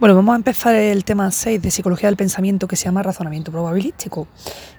[0.00, 3.52] Bueno, vamos a empezar el tema 6 de psicología del pensamiento que se llama razonamiento
[3.52, 4.28] probabilístico.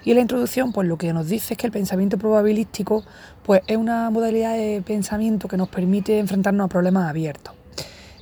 [0.02, 3.04] Y en la introducción, pues lo que nos dice es que el pensamiento probabilístico
[3.44, 7.54] pues, es una modalidad de pensamiento que nos permite enfrentarnos a problemas abiertos.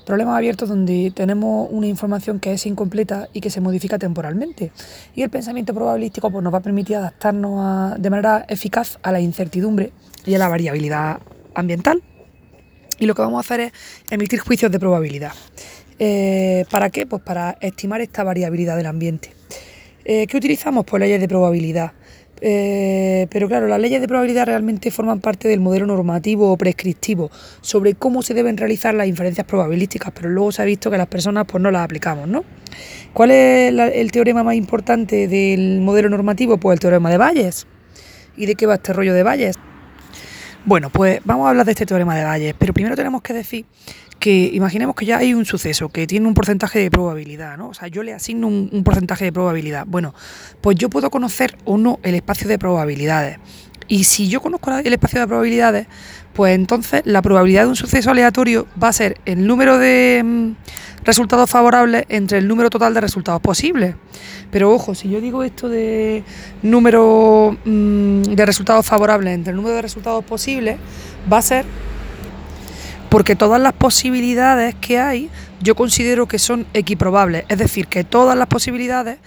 [0.05, 4.71] Problemas abiertos donde tenemos una información que es incompleta y que se modifica temporalmente.
[5.14, 9.23] Y el pensamiento probabilístico pues, nos va a permitir adaptarnos de manera eficaz a la
[9.23, 9.95] incertidumbre
[10.27, 11.21] y a la variabilidad
[11.55, 12.03] ambiental.
[12.98, 13.73] Y lo que vamos a hacer es
[14.11, 15.32] emitir juicios de probabilidad.
[16.03, 17.05] Eh, ¿Para qué?
[17.05, 19.34] Pues para estimar esta variabilidad del ambiente.
[20.07, 20.87] Eh, ¿Qué utilizamos?
[20.87, 21.93] Pues leyes de probabilidad.
[22.41, 27.30] Eh, pero claro, las leyes de probabilidad realmente forman parte del modelo normativo o prescriptivo
[27.60, 31.07] sobre cómo se deben realizar las inferencias probabilísticas, pero luego se ha visto que las
[31.07, 32.45] personas pues no las aplicamos, ¿no?
[33.12, 36.57] ¿Cuál es el teorema más importante del modelo normativo?
[36.57, 37.66] Pues el teorema de Bayes.
[38.38, 39.57] ¿Y de qué va este rollo de Bayes?
[40.65, 43.66] Bueno, pues vamos a hablar de este teorema de Bayes, pero primero tenemos que decir
[44.20, 47.70] que imaginemos que ya hay un suceso que tiene un porcentaje de probabilidad, ¿no?
[47.70, 49.87] O sea, yo le asigno un, porcentaje de probabilidad.
[49.87, 50.15] Bueno,
[50.60, 53.38] pues yo puedo conocer o no el espacio de probabilidades.
[53.88, 55.87] Y si yo conozco el espacio de probabilidades,
[56.35, 60.51] pues entonces la probabilidad de un suceso aleatorio va a ser el número de mm,
[61.04, 63.96] resultados favorables entre el número total de resultados posibles.
[64.53, 66.25] Pero ojo, si yo digo esto de
[66.62, 70.78] número mm, de resultados favorables entre el número de resultados posibles,
[71.32, 71.65] va a ser
[73.11, 75.28] porque todas las posibilidades que hay
[75.61, 79.19] yo considero que son equiprobables, es decir, que todas las posibilidades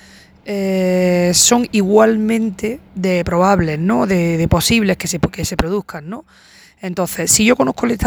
[0.46, 4.08] eh, son igualmente de probables, ¿no?
[4.08, 6.26] De, posibles que se, que se produzcan, ¿no?
[6.82, 7.98] Entonces, si yo conozco el,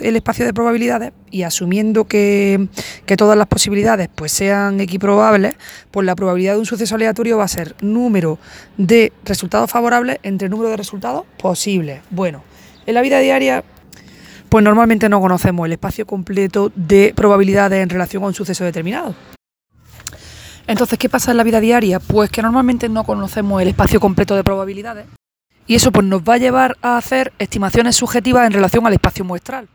[0.00, 2.68] el, espacio de probabilidades y asumiendo que,
[3.04, 5.56] que, todas las posibilidades pues sean equiprobables,
[5.90, 8.38] pues la probabilidad de un suceso aleatorio va a ser número
[8.76, 12.02] de resultados favorables entre número de resultados posibles.
[12.10, 12.44] Bueno,
[12.86, 13.64] en la vida diaria
[14.50, 19.14] pues normalmente no conocemos el espacio completo de probabilidades en relación a un suceso determinado.
[20.66, 22.00] Entonces, ¿qué pasa en la vida diaria?
[22.00, 25.06] Pues que normalmente no conocemos el espacio completo de probabilidades
[25.66, 29.24] y eso pues nos va a llevar a hacer estimaciones subjetivas en relación al espacio
[29.24, 29.68] muestral.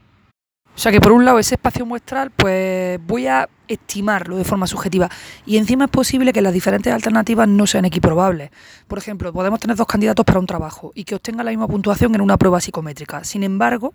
[0.76, 4.68] O sea que por un lado ese espacio muestral, pues voy a estimarlo de forma
[4.68, 5.10] subjetiva.
[5.46, 8.52] Y encima es posible que las diferentes alternativas no sean equiprobables.
[8.88, 12.14] Por ejemplo, podemos tener dos candidatos para un trabajo y que obtengan la misma puntuación
[12.14, 13.24] en una prueba psicométrica.
[13.24, 13.94] Sin embargo,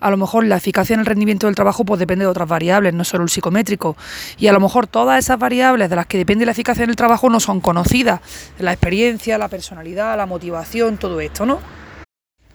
[0.00, 2.94] a lo mejor la eficacia en el rendimiento del trabajo pues depende de otras variables,
[2.94, 3.96] no solo el psicométrico.
[4.38, 6.96] Y a lo mejor todas esas variables de las que depende la eficacia en el
[6.96, 8.20] trabajo no son conocidas.
[8.58, 11.83] La experiencia, la personalidad, la motivación, todo esto, ¿no?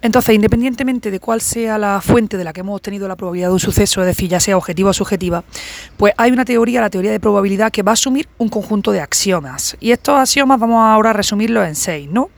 [0.01, 3.53] Entonces, independientemente de cuál sea la fuente de la que hemos obtenido la probabilidad de
[3.53, 5.43] un suceso, es decir, ya sea objetiva o subjetiva,
[5.97, 9.01] pues hay una teoría, la teoría de probabilidad, que va a asumir un conjunto de
[9.01, 9.75] axiomas.
[9.81, 12.29] Y estos axiomas vamos ahora a resumirlos en seis, ¿no?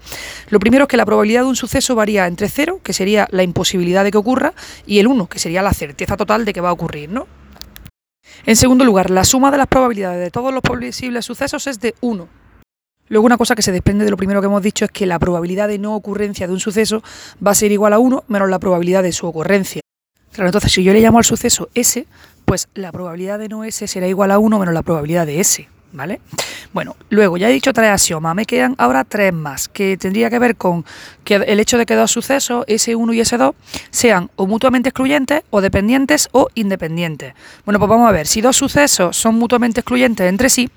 [0.50, 3.44] Lo primero es que la probabilidad de un suceso varía entre cero, que sería la
[3.44, 4.54] imposibilidad de que ocurra,
[4.88, 7.28] y el 1, que sería la certeza total de que va a ocurrir, ¿no?
[8.46, 11.94] En segundo lugar, la suma de las probabilidades de todos los posibles sucesos es de
[12.02, 12.28] 1,
[13.12, 15.20] Luego una cosa que se desprende de lo primero que hemos dicho es que la
[15.20, 17.04] probabilidad de no ocurrencia de un suceso
[17.46, 19.82] va a ser igual a 1 menos la probabilidad de su ocurrencia.
[20.32, 22.08] Claro, entonces si yo le llamo al suceso S,
[22.46, 25.68] pues la probabilidad de no S será igual a 1 menos la probabilidad de S.
[25.92, 26.22] ¿Vale?
[26.72, 30.40] Bueno, luego ya he dicho tres axiomas, me quedan ahora tres más, que tendría que
[30.40, 30.86] ver con
[31.26, 33.54] que el hecho de que dos sucesos, S1 y S2,
[33.90, 37.34] sean o mutuamente excluyentes, o dependientes, o independientes.
[37.66, 40.70] Bueno, pues vamos a ver, si dos sucesos son mutuamente excluyentes entre sí,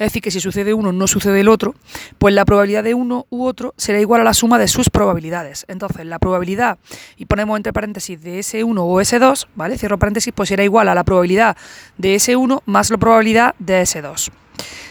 [0.00, 1.74] es decir, que si sucede uno no sucede el otro,
[2.18, 5.66] pues la probabilidad de uno u otro será igual a la suma de sus probabilidades.
[5.68, 6.78] Entonces, la probabilidad,
[7.18, 9.76] y ponemos entre paréntesis de S1 o S2, ¿vale?
[9.76, 11.54] Cierro paréntesis, pues será igual a la probabilidad
[11.98, 14.30] de S1 más la probabilidad de S2.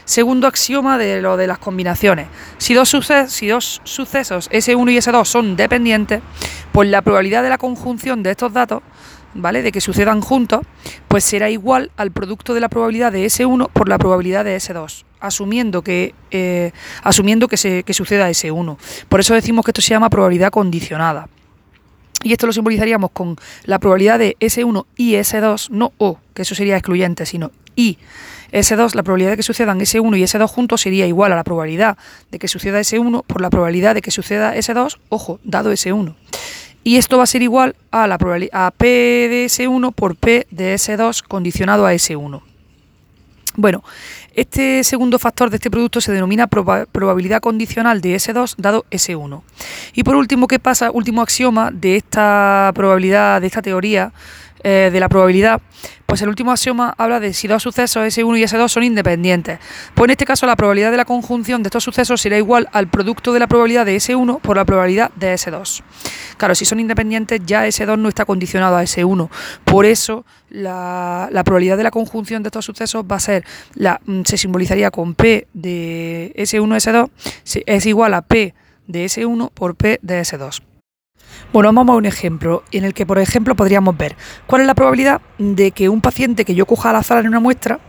[0.05, 2.27] Segundo axioma de lo de las combinaciones.
[2.59, 2.95] Si dos,
[3.29, 6.21] si dos sucesos S1 y S2 son dependientes,
[6.71, 8.83] pues la probabilidad de la conjunción de estos datos
[9.33, 9.61] ¿vale?
[9.61, 10.61] De que sucedan juntos,
[11.07, 15.03] pues será igual al producto de la probabilidad de S1 por la probabilidad de S2,
[15.19, 16.71] asumiendo que, eh,
[17.03, 18.77] asumiendo que, se, que suceda S1.
[19.07, 21.29] Por eso decimos que esto se llama probabilidad condicionada.
[22.21, 26.53] Y esto lo simbolizaríamos con la probabilidad de S1 y S2, no O, que eso
[26.53, 27.97] sería excluyente, sino I.
[28.51, 31.97] S2, la probabilidad de que sucedan S1 y S2 juntos sería igual a la probabilidad
[32.31, 36.15] de que suceda S1 por la probabilidad de que suceda S2, ojo, dado S1
[36.83, 38.17] y esto va a ser igual a, la
[38.53, 42.41] a P de S1 por P de S2 condicionado a S1.
[43.55, 43.83] Bueno,
[44.35, 49.41] este segundo factor de este producto se denomina probabilidad condicional de S2 dado S1.
[49.95, 50.91] Y por último, ¿qué pasa?
[50.91, 54.13] Último axioma de esta probabilidad, de esta teoría
[54.63, 55.61] eh, de la probabilidad,
[56.05, 59.59] pues el último axioma habla de si dos sucesos S1 y S2 son independientes.
[59.93, 62.87] Pues en este caso la probabilidad de la conjunción de estos sucesos será igual al
[62.87, 65.81] producto de la probabilidad de S1 por la probabilidad de S2.
[66.37, 69.29] Claro, si son independientes ya S2 no está condicionado a S1.
[69.63, 73.45] Por eso la, probabilidad de la conjunción de estos sucesos va a ser,
[73.75, 77.09] la, mm, se simbolizaría con P de S1 S2,
[77.65, 78.53] es igual a P
[78.87, 80.68] de S1 por P de S2.
[81.51, 84.15] Bueno, vamos a un ejemplo en el que, por ejemplo, podríamos ver
[84.45, 87.39] cuál es la probabilidad de que un paciente que yo coja al azar en una
[87.39, 87.79] muestra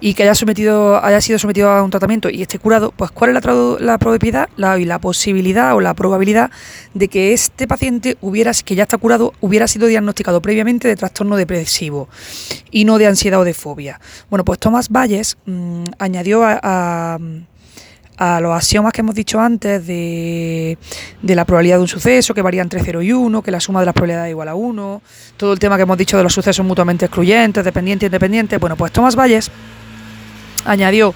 [0.00, 3.30] y que haya, sometido, haya sido sometido a un tratamiento y esté curado, pues cuál
[3.30, 6.50] es la, la probabilidad la, y la posibilidad o la probabilidad
[6.92, 11.36] de que este paciente hubiera, que ya está curado, hubiera sido diagnosticado previamente de trastorno
[11.36, 12.08] depresivo
[12.70, 14.00] y no de ansiedad o de fobia.
[14.28, 17.18] Bueno, pues Tomás Valles mm, añadió a
[18.18, 20.78] los axiomas que hemos dicho antes de,
[21.22, 23.86] la probabilidad de un suceso, que varía entre 0 y 1, que la suma de
[23.86, 25.02] las probabilidades es igual a 1,
[25.36, 28.58] todo el tema que hemos dicho de los sucesos mutuamente excluyentes, dependientes, independientes.
[28.58, 29.50] Bueno, pues Tomás Valles
[30.64, 31.14] añadió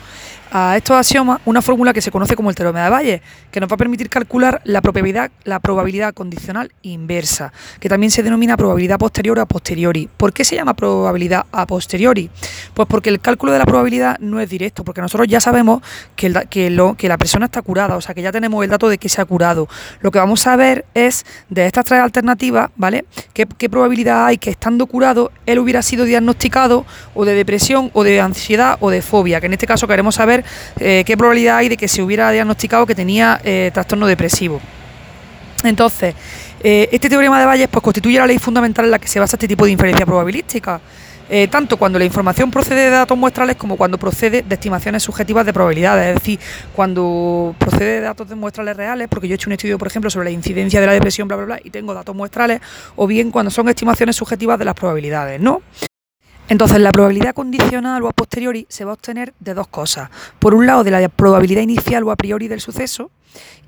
[0.50, 3.70] a estos axiomas una fórmula que se conoce como el teorema de Bayes, que nos
[3.70, 8.99] va a permitir calcular la probabilidad, la probabilidad condicional inversa, que también se denomina probabilidad
[8.99, 10.08] posterior a posteriori.
[10.17, 12.31] ¿Por qué se llama probabilidad a posteriori?
[12.75, 15.82] Pues porque el cálculo de la probabilidad no es directo, porque nosotros ya sabemos
[16.17, 18.88] que, que, lo, que la persona está curada, o sea que ya tenemos el dato
[18.88, 19.69] de que se ha curado.
[20.00, 23.05] Lo que vamos a ver es de estas tres alternativas, ¿vale?
[23.32, 28.05] ¿Qué, qué probabilidad hay que estando curado él hubiera sido diagnosticado o de depresión o
[28.05, 29.41] de ansiedad o de fobia?
[29.41, 30.40] Que en este caso queremos saber
[30.79, 34.61] eh, qué probabilidad hay de que se hubiera diagnosticado que tenía eh, trastorno depresivo.
[35.63, 36.15] Entonces,
[36.63, 39.37] eh, este teorema de Bayes pues, constituye la ley fundamental en la que se basa
[39.37, 40.81] este tipo de inferencia probabilística.
[41.49, 45.53] tanto cuando la información procede de datos muestrales como cuando procede de estimaciones subjetivas de
[45.53, 46.41] probabilidades, es decir,
[46.75, 50.11] cuando procede de datos de muestrales reales, porque yo he hecho un estudio, por ejemplo,
[50.11, 52.61] sobre la incidencia de la depresión, bla, bla, bla, y tengo datos muestrales,
[52.97, 55.63] o bien cuando son estimaciones subjetivas de las probabilidades, ¿no?
[56.50, 60.11] Entonces, la probabilidad condicional o a posteriori se va a obtener de dos cosas.
[60.41, 63.12] Por un lado, de la probabilidad inicial o a priori del suceso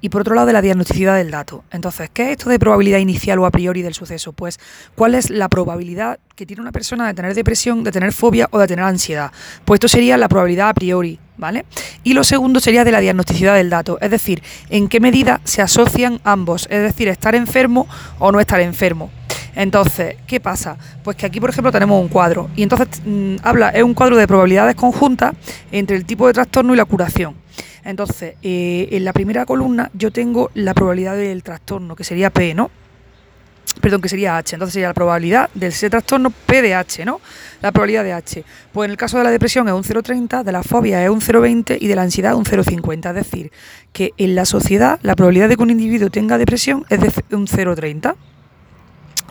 [0.00, 1.62] y por otro lado, de la diagnosticidad del dato.
[1.70, 4.32] Entonces, ¿qué es esto de probabilidad inicial o a priori del suceso?
[4.32, 4.58] Pues,
[4.96, 8.58] ¿cuál es la probabilidad que tiene una persona de tener depresión, de tener fobia o
[8.58, 9.30] de tener ansiedad?
[9.64, 11.64] Pues esto sería la probabilidad a priori, ¿vale?
[12.02, 15.62] Y lo segundo sería de la diagnosticidad del dato, es decir, en qué medida se
[15.62, 17.86] asocian ambos, es decir, estar enfermo
[18.18, 19.12] o no estar enfermo.
[19.54, 20.76] Entonces, ¿qué pasa?
[21.04, 24.16] Pues que aquí, por ejemplo, tenemos un cuadro y entonces mm, habla, es un cuadro
[24.16, 25.34] de probabilidades conjuntas
[25.70, 27.34] entre el tipo de trastorno y la curación.
[27.84, 32.54] Entonces, eh, en la primera columna yo tengo la probabilidad del trastorno, que sería P,
[32.54, 32.70] ¿no?
[33.80, 34.54] Perdón, que sería H.
[34.54, 37.20] Entonces sería la probabilidad del ese trastorno P de H, ¿no?
[37.62, 38.44] La probabilidad de H.
[38.72, 41.20] Pues en el caso de la depresión es un 0,30, de la fobia es un
[41.20, 43.08] 0,20 y de la ansiedad un 0,50.
[43.08, 43.50] Es decir,
[43.92, 47.46] que en la sociedad la probabilidad de que un individuo tenga depresión es de un
[47.46, 48.14] 0,30.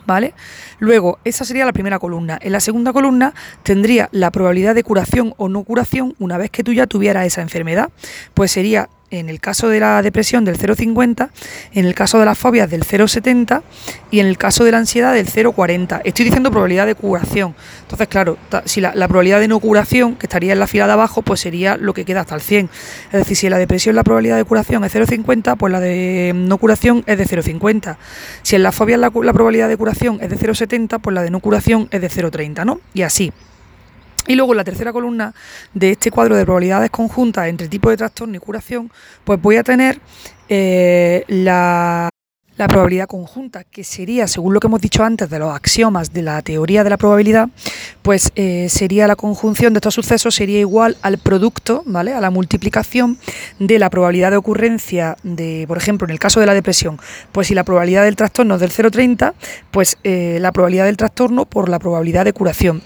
[0.05, 0.33] ¿Vale?
[0.79, 2.37] Luego, esa sería la primera columna.
[2.41, 3.33] En la segunda columna
[3.63, 7.41] tendría la probabilidad de curación o no curación una vez que tú ya tuvieras esa
[7.41, 7.89] enfermedad.
[8.33, 11.29] Pues sería en el caso de la depresión del 0,50,
[11.73, 13.61] en el caso de las fobias del 0,70
[14.09, 16.01] y en el caso de la ansiedad del 0,40.
[16.03, 17.53] Estoy diciendo probabilidad de curación.
[17.81, 21.21] Entonces, claro, si la, probabilidad de no curación, que estaría en la fila de abajo,
[21.21, 22.69] pues sería lo que queda hasta el 100.
[23.11, 26.31] Es decir, si en la depresión la probabilidad de curación es 0,50, pues la de
[26.33, 27.97] no curación es de 0,50.
[28.41, 31.29] Si en la fobia la, la probabilidad de curación es de 0,70, pues la de
[31.29, 32.79] no curación es de 0,30, ¿no?
[32.93, 33.33] Y así.
[34.27, 35.33] Y luego en la tercera columna
[35.73, 38.91] de este cuadro de probabilidades conjuntas entre tipo de trastorno y curación,
[39.23, 39.99] pues voy a tener
[40.47, 42.09] eh, la,
[42.67, 46.43] probabilidad conjunta, que sería, según lo que hemos dicho antes de los axiomas de la
[46.43, 47.49] teoría de la probabilidad,
[48.03, 52.13] pues eh, sería la conjunción de estos sucesos sería igual al producto, ¿vale?
[52.13, 53.17] A la multiplicación
[53.57, 56.99] de la probabilidad de ocurrencia de, por ejemplo, en el caso de la depresión,
[57.31, 59.33] pues si la probabilidad del trastorno es del 0,30,
[59.71, 62.83] pues eh, la probabilidad del trastorno por la probabilidad de curación.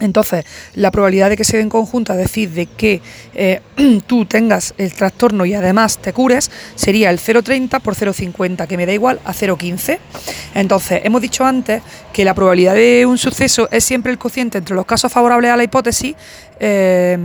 [0.00, 3.00] Entonces, la probabilidad de que se den conjuntas, es decir, de que
[3.32, 3.60] eh,
[4.06, 8.86] tú tengas el trastorno y además te cures, sería el 0,30 por 0,50, que me
[8.86, 9.98] da igual a 0,15.
[10.54, 11.80] Entonces, hemos dicho antes
[12.12, 15.56] que la probabilidad de un suceso es siempre el cociente entre los casos favorables a
[15.56, 16.16] la hipótesis
[16.60, 17.18] eh,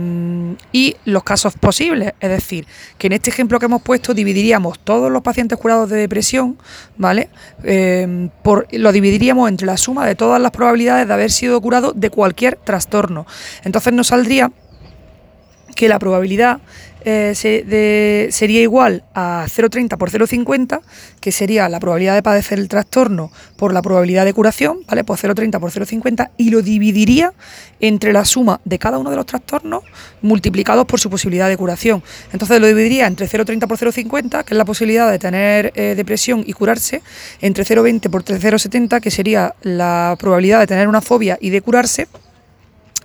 [0.72, 2.14] y los casos posibles.
[2.20, 2.66] Es decir,
[2.98, 6.58] que en este ejemplo que hemos puesto dividiríamos todos los pacientes curados de depresión,
[6.96, 7.28] ¿vale?
[7.62, 11.92] Eh, por, lo dividiríamos entre la suma de todas las probabilidades de haber sido curado
[11.92, 13.26] de cualquier trastorno.
[13.64, 14.50] Entonces nos saldría
[15.80, 16.60] que la probabilidad
[17.06, 17.32] eh,
[18.30, 20.82] sería igual a 0,30 por 0,50,
[21.22, 25.04] que sería la probabilidad de padecer el trastorno por la probabilidad de curación, ¿vale?
[25.04, 27.32] Pues 0,30 por 0,50 y lo dividiría
[27.80, 29.84] entre la suma de cada uno de los trastornos
[30.20, 32.02] multiplicados por su posibilidad de curación.
[32.30, 36.44] Entonces lo dividiría entre 0,30 por 0,50, que es la posibilidad de tener eh, depresión
[36.46, 37.00] y curarse,
[37.40, 42.06] entre 0,20 por 0,70, que sería la probabilidad de tener una fobia y de curarse,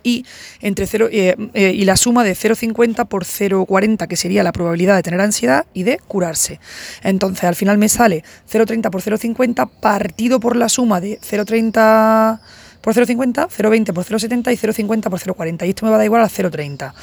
[0.05, 0.25] y,
[0.61, 4.95] entre 0, eh, eh, y la suma de 0,50 por 0,40, que sería la probabilidad
[4.95, 6.59] de tener ansiedad y de curarse.
[7.03, 12.39] Entonces, al final me sale 0,30 por 0,50 partido por la suma de 0,30
[12.81, 15.65] por 0,50, 0,20 por 0,70 y 0,50 por 0,40.
[15.65, 16.93] Y esto me va a dar igual a 0,30.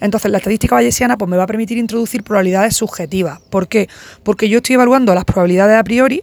[0.00, 3.40] Entonces, la estadística bayesiana pues, me va a permitir introducir probabilidades subjetivas.
[3.48, 3.88] ¿Por qué?
[4.22, 6.22] Porque yo estoy evaluando las probabilidades a priori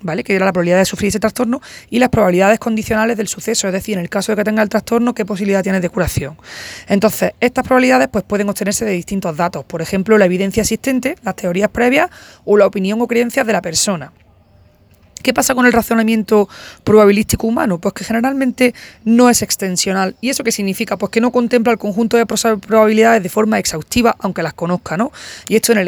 [0.00, 0.24] ¿vale?
[0.24, 3.72] que era la probabilidad de sufrir ese trastorno, y las probabilidades condicionales del suceso, es
[3.72, 6.36] decir, en el caso de que tenga el trastorno, qué posibilidad tiene de curación.
[6.88, 11.36] Entonces, estas probabilidades pues, pueden obtenerse de distintos datos, por ejemplo, la evidencia existente, las
[11.36, 12.10] teorías previas
[12.44, 14.12] o la opinión o creencias de la persona.
[15.22, 16.48] ¿Qué pasa con el razonamiento
[16.84, 17.78] probabilístico humano?
[17.78, 20.16] Pues que generalmente no es extensional.
[20.20, 20.96] ¿Y eso qué significa?
[20.96, 25.10] Pues que no contempla el conjunto de probabilidades de forma exhaustiva, aunque las conozca, ¿no?
[25.48, 25.78] Y esto en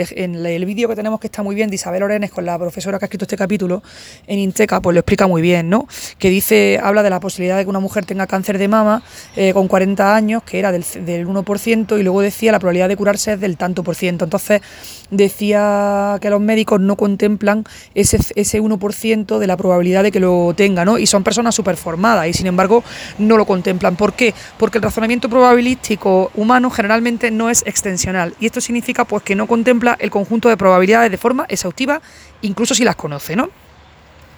[0.46, 3.04] el, vídeo que tenemos que está muy bien de Isabel Orenes con la profesora que
[3.04, 3.82] ha escrito este capítulo
[4.26, 5.86] en Inteca, pues lo explica muy bien, ¿no?
[6.18, 9.02] Que dice, habla de la posibilidad de que una mujer tenga cáncer de mama
[9.36, 12.96] eh, con 40 años, que era del, del 1%, y luego decía la probabilidad de
[12.96, 14.24] curarse es del tanto por ciento.
[14.24, 14.60] Entonces
[15.10, 20.52] decía que los médicos no contemplan ese, ese 1% de la probabilidad de que lo
[20.56, 20.98] tenga, ¿no?
[20.98, 22.82] Y son personas súper formadas y sin embargo
[23.18, 23.96] no lo contemplan.
[23.96, 24.34] ¿Por qué?
[24.58, 29.46] Porque el razonamiento probabilístico humano generalmente no es extensional y esto significa pues que no
[29.46, 32.00] contempla el conjunto de probabilidades de forma exhaustiva,
[32.42, 33.50] incluso si las conoce, ¿no?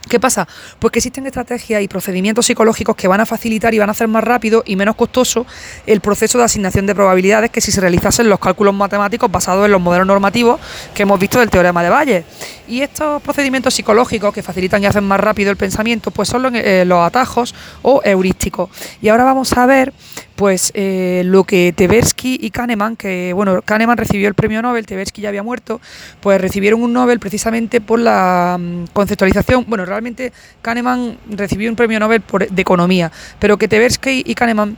[0.08, 0.48] ¿Qué pasa?
[0.78, 4.08] Pues que existen estrategias y procedimientos psicológicos que van a facilitar y van a hacer
[4.08, 5.46] más rápido y menos costoso
[5.86, 9.72] el proceso de asignación de probabilidades que si se realizasen los cálculos matemáticos basados en
[9.72, 10.60] los modelos normativos
[10.94, 12.24] que hemos visto del teorema de Valle.
[12.68, 16.52] Y estos procedimientos psicológicos que facilitan y hacen más rápido el pensamiento, pues son los,
[16.54, 18.70] eh, los atajos o heurísticos.
[19.00, 19.92] Y ahora vamos a ver
[20.36, 25.22] pues eh, lo que Tversky y Kahneman, que bueno, Kahneman recibió el premio Nobel, Tversky
[25.22, 25.80] ya había muerto,
[26.20, 32.00] pues recibieron un Nobel precisamente por la mm, conceptualización, bueno, realmente Kahneman recibió un premio
[32.00, 34.76] Nobel por, de economía, pero que Tversky y Kahneman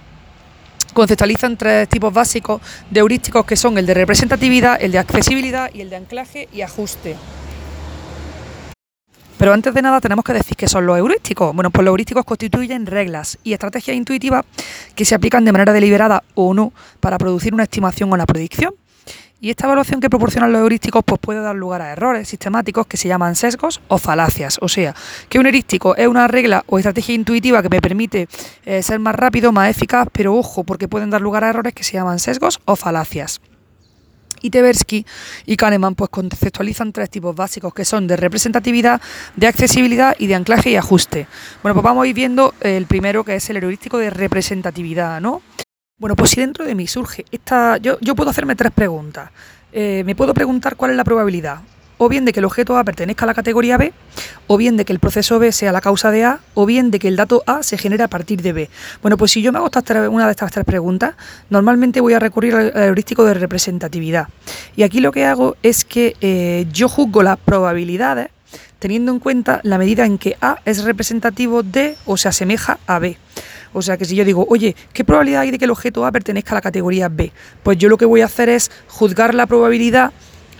[0.92, 5.80] conceptualizan tres tipos básicos de heurísticos que son el de representatividad, el de accesibilidad y
[5.80, 7.16] el de anclaje y ajuste.
[9.44, 11.54] Pero antes de nada tenemos que decir que son los heurísticos.
[11.54, 14.42] Bueno, pues los heurísticos constituyen reglas y estrategias intuitivas
[14.94, 18.72] que se aplican de manera deliberada o no para producir una estimación o una predicción.
[19.42, 22.96] Y esta evaluación que proporcionan los heurísticos pues puede dar lugar a errores sistemáticos que
[22.96, 24.56] se llaman sesgos o falacias.
[24.62, 24.94] O sea,
[25.28, 28.28] que un heurístico es una regla o estrategia intuitiva que me permite
[28.64, 31.84] eh, ser más rápido, más eficaz, pero ojo, porque pueden dar lugar a errores que
[31.84, 33.42] se llaman sesgos o falacias
[34.44, 35.06] y Tversky
[35.46, 39.00] y Kahneman pues conceptualizan tres tipos básicos que son de representatividad,
[39.36, 41.26] de accesibilidad y de anclaje y ajuste.
[41.62, 45.40] Bueno, pues vamos a ir viendo el primero que es el heurístico de representatividad, ¿no?
[45.98, 47.78] Bueno, pues si dentro de mí surge esta...
[47.78, 49.30] Yo, yo puedo hacerme tres preguntas.
[49.72, 51.60] Eh, me puedo preguntar cuál es la probabilidad
[51.98, 53.92] o bien de que el objeto A pertenezca a la categoría B,
[54.46, 56.98] o bien de que el proceso B sea la causa de A, o bien de
[56.98, 58.70] que el dato A se genere a partir de B.
[59.02, 59.70] Bueno, pues si yo me hago
[60.10, 61.14] una de estas tres preguntas,
[61.50, 64.28] normalmente voy a recurrir al heurístico de representatividad.
[64.76, 68.28] Y aquí lo que hago es que eh, yo juzgo las probabilidades
[68.78, 72.98] teniendo en cuenta la medida en que A es representativo de o se asemeja a
[72.98, 73.16] B.
[73.72, 76.12] O sea que si yo digo, oye, ¿qué probabilidad hay de que el objeto A
[76.12, 77.32] pertenezca a la categoría B?
[77.62, 80.12] Pues yo lo que voy a hacer es juzgar la probabilidad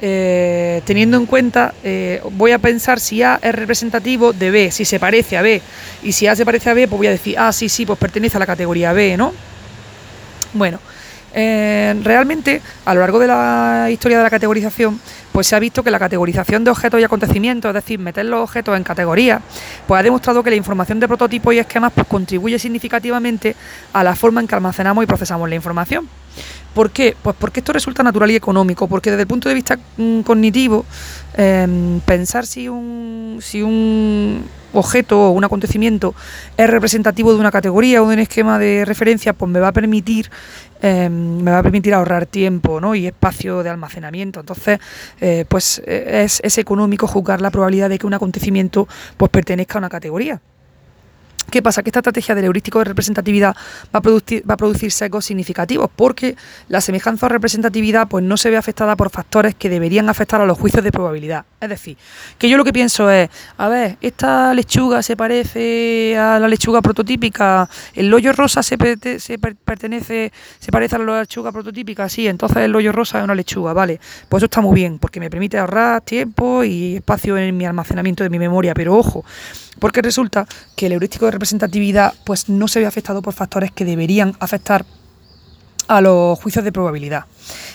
[0.07, 4.85] eh, teniendo en cuenta, eh, voy a pensar si A es representativo de B, si
[4.85, 5.63] se parece a B,
[6.03, 7.99] y si A se parece a B, pues voy a decir, ah, sí, sí, pues
[7.99, 9.33] pertenece a la categoría B, ¿no?
[10.53, 10.79] Bueno,
[11.33, 15.01] eh, realmente a lo largo de la historia de la categorización,
[15.33, 18.43] pues se ha visto que la categorización de objetos y acontecimientos, es decir, meter los
[18.43, 19.41] objetos en categorías,
[19.87, 23.57] pues ha demostrado que la información de prototipos y esquemas pues, contribuye significativamente
[23.95, 26.07] a la forma en que almacenamos y procesamos la información.
[26.75, 27.17] ¿Por qué?
[27.23, 30.85] Pues porque esto resulta natural y económico, porque desde el punto de vista mm, cognitivo,
[31.37, 36.17] em, pensar si un, si un objeto o un acontecimiento
[36.57, 39.73] es representativo de una categoría o de un esquema de referencia, pues me va a
[39.73, 40.31] permitir
[40.83, 42.97] em, me va a permitir ahorrar tiempo ¿no?
[42.97, 44.41] y espacio de almacenamiento.
[44.41, 44.81] Entonces,
[45.21, 49.81] eh, pues es, es, económico juzgar la probabilidad de que un acontecimiento pues pertenezca a
[49.81, 50.41] una categoría.
[51.51, 51.83] ¿Qué pasa?
[51.83, 53.55] Que esta estrategia del heurístico de representatividad
[53.95, 54.57] va a, producir, va
[54.91, 56.37] sesgos significativos porque
[56.69, 60.47] la semejanza o representatividad pues, no se ve afectada por factores que deberían afectar a
[60.47, 61.45] los juicios de probabilidad.
[61.61, 61.97] Es decir,
[62.39, 66.83] que yo lo que pienso es, a ver, esta lechuga se parece a la lechuga
[66.83, 72.75] prototípica, el hoyo rosa se, pertenece, se parece a la lechuga prototípica, sí, entonces el
[72.75, 74.01] hoyo rosa es una lechuga, vale.
[74.29, 78.25] Pues eso está muy bien porque me permite ahorrar tiempo y espacio en mi almacenamiento
[78.25, 79.25] de mi memoria, pero ojo,
[79.79, 80.47] porque resulta
[80.77, 84.85] que el heurístico de representatividad pues, no se ve afectado por factores que deberían afectar
[85.87, 87.27] a los juicios de probabilidad.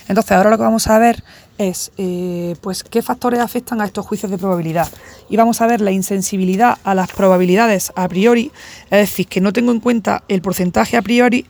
[0.08, 1.24] Entonces, ahora lo que vamos a ver
[1.60, 4.88] es eh, pues, qué factores afectan a estos juicios de probabilidad.
[5.30, 8.52] Y vamos a ver la insensibilidad a las probabilidades a priori,
[8.86, 11.46] es decir, que no tengo en cuenta el porcentaje a priori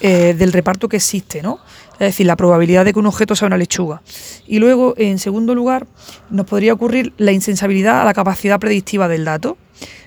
[0.00, 1.58] eh, del reparto que existe, ¿no?
[1.98, 4.02] Es decir, la probabilidad de que un objeto sea una lechuga.
[4.46, 5.86] Y luego, en segundo lugar,
[6.30, 9.56] nos podría ocurrir la insensibilidad a la capacidad predictiva del dato.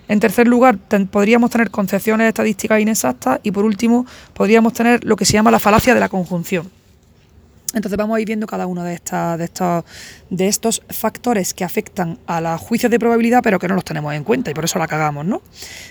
[0.07, 0.77] En tercer lugar,
[1.09, 5.59] podríamos tener concepciones estadísticas inexactas y por último, podríamos tener lo que se llama la
[5.59, 6.80] falacia de la conjunción.
[7.73, 9.85] Entonces vamos a ir viendo cada uno de, estas, de, estos,
[10.29, 14.13] de estos factores que afectan a los juicios de probabilidad, pero que no los tenemos
[14.13, 15.41] en cuenta y por eso la cagamos, ¿no?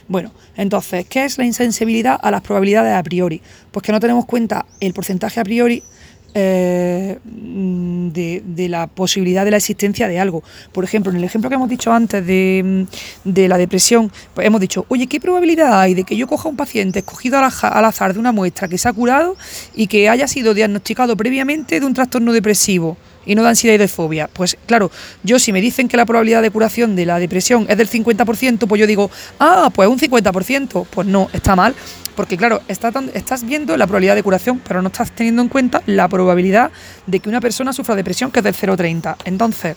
[0.09, 3.41] Bueno, entonces, ¿qué es la insensibilidad a las probabilidades a priori?
[3.71, 5.83] Pues que no tenemos en cuenta el porcentaje a priori
[6.35, 10.43] eh, de, la posibilidad de la existencia de algo.
[10.73, 12.87] Por ejemplo, en el ejemplo que hemos dicho antes de,
[13.25, 17.01] la depresión, pues hemos dicho, oye, ¿qué probabilidad hay de que yo coja un paciente
[17.01, 19.37] escogido al, azar de una muestra que se ha curado
[19.75, 22.97] y que haya sido diagnosticado previamente de un trastorno depresivo?
[23.27, 24.29] Y no de ansiedad y de fobia.
[24.29, 24.91] Pues claro,
[25.23, 28.67] yo si me dicen que la probabilidad de curación de la depresión es del 50%,
[28.67, 30.87] pues yo digo, ah, pues un 50%.
[30.91, 31.75] Pues no, está mal,
[32.17, 36.09] porque claro, estás viendo la probabilidad de curación, pero no estás teniendo en cuenta la
[36.09, 36.71] probabilidad
[37.07, 39.17] de que una persona sufra depresión, que es del 0,30.
[39.25, 39.77] Entonces,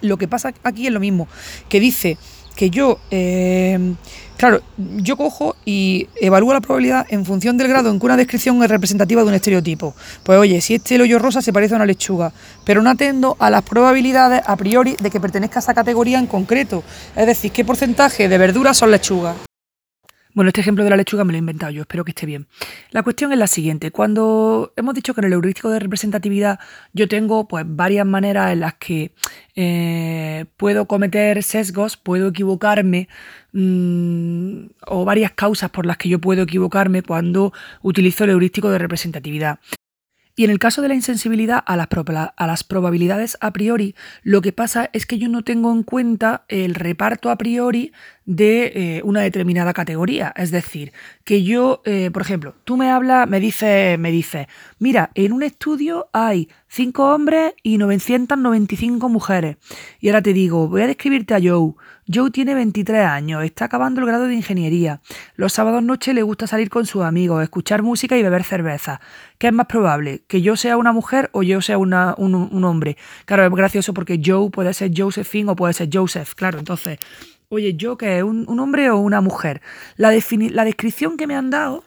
[0.00, 1.28] lo que pasa aquí es lo mismo,
[1.68, 2.18] que dice
[2.58, 3.94] que yo, eh,
[4.36, 8.60] claro, yo cojo y evalúo la probabilidad en función del grado en que una descripción
[8.64, 9.94] es representativa de un estereotipo.
[10.24, 12.32] Pues oye, si este hoyo rosa se parece a una lechuga,
[12.64, 16.26] pero no atendo a las probabilidades a priori de que pertenezca a esa categoría en
[16.26, 16.82] concreto.
[17.14, 19.47] Es decir, qué porcentaje de verduras son lechugas.
[20.34, 22.46] Bueno, este ejemplo de la lechuga me lo he inventado yo, espero que esté bien.
[22.90, 26.60] La cuestión es la siguiente, cuando hemos dicho que en el heurístico de representatividad
[26.92, 29.12] yo tengo pues varias maneras en las que
[29.56, 33.08] eh, puedo cometer sesgos, puedo equivocarme,
[33.52, 38.78] mm, o varias causas por las que yo puedo equivocarme cuando utilizo el heurístico de
[38.78, 39.58] representatividad.
[40.38, 41.88] Y en el caso de la insensibilidad a las,
[42.36, 46.44] a las, probabilidades a priori, lo que pasa es que yo no tengo en cuenta
[46.46, 47.92] el reparto a priori
[48.28, 50.34] de eh, una determinada categoría.
[50.36, 50.92] Es decir,
[51.24, 55.42] que yo, eh, por ejemplo, tú me hablas, me dices, me dice, mira, en un
[55.42, 59.56] estudio hay 5 hombres y 995 mujeres.
[59.98, 61.72] Y ahora te digo, voy a describirte a Joe.
[62.12, 65.00] Joe tiene 23 años, está acabando el grado de ingeniería.
[65.34, 69.00] Los sábados noche le gusta salir con sus amigos, escuchar música y beber cerveza.
[69.38, 70.22] ¿Qué es más probable?
[70.28, 72.98] ¿Que yo sea una mujer o yo sea un, un, hombre?
[73.24, 76.58] Claro, es gracioso porque Joe puede ser Josephine o puede ser Joseph, claro.
[76.58, 76.98] Entonces,
[77.48, 78.22] oye, ¿yo qué?
[78.22, 79.60] ¿Un, un hombre o una mujer?
[79.96, 81.84] La, descripción que me han dado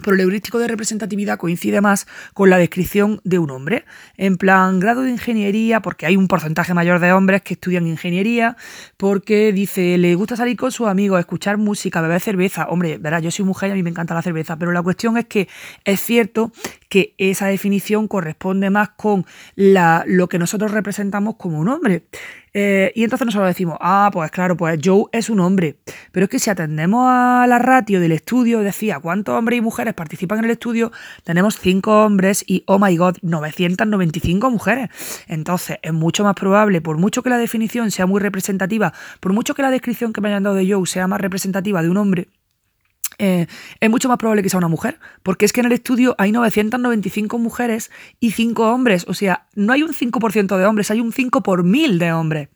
[0.00, 3.84] pero el heurístico de representatividad coincide más con la descripción de un hombre.
[4.16, 8.56] En plan, grado de ingeniería, porque hay un porcentaje mayor de hombres que estudian ingeniería,
[8.96, 12.68] porque dice, le gusta salir con sus amigos, escuchar música, beber cerveza.
[12.68, 15.18] Hombre, verás, yo soy mujer y a mí me encanta la cerveza, pero la cuestión
[15.18, 15.48] es que
[15.84, 16.52] es cierto
[16.88, 22.04] que esa definición corresponde más con la, lo que nosotros representamos como un hombre.
[22.52, 25.76] Eh, y entonces nosotros decimos, ah, pues claro, pues Joe es un hombre.
[26.12, 29.94] Pero es que si atendemos a la ratio del estudio, decía, ¿cuántos hombres y mujeres
[29.94, 30.92] participan en el estudio?
[31.24, 34.88] Tenemos 5 hombres y, oh my god, 995 mujeres.
[35.26, 39.54] Entonces es mucho más probable, por mucho que la definición sea muy representativa, por mucho
[39.54, 42.28] que la descripción que me hayan dado de Joe sea más representativa de un hombre,
[43.18, 43.46] eh,
[43.80, 46.32] es mucho más probable que sea una mujer, porque es que en el estudio hay
[46.32, 51.12] 995 mujeres y 5 hombres, o sea, no hay un 5% de hombres, hay un
[51.12, 52.48] 5 por mil de hombres.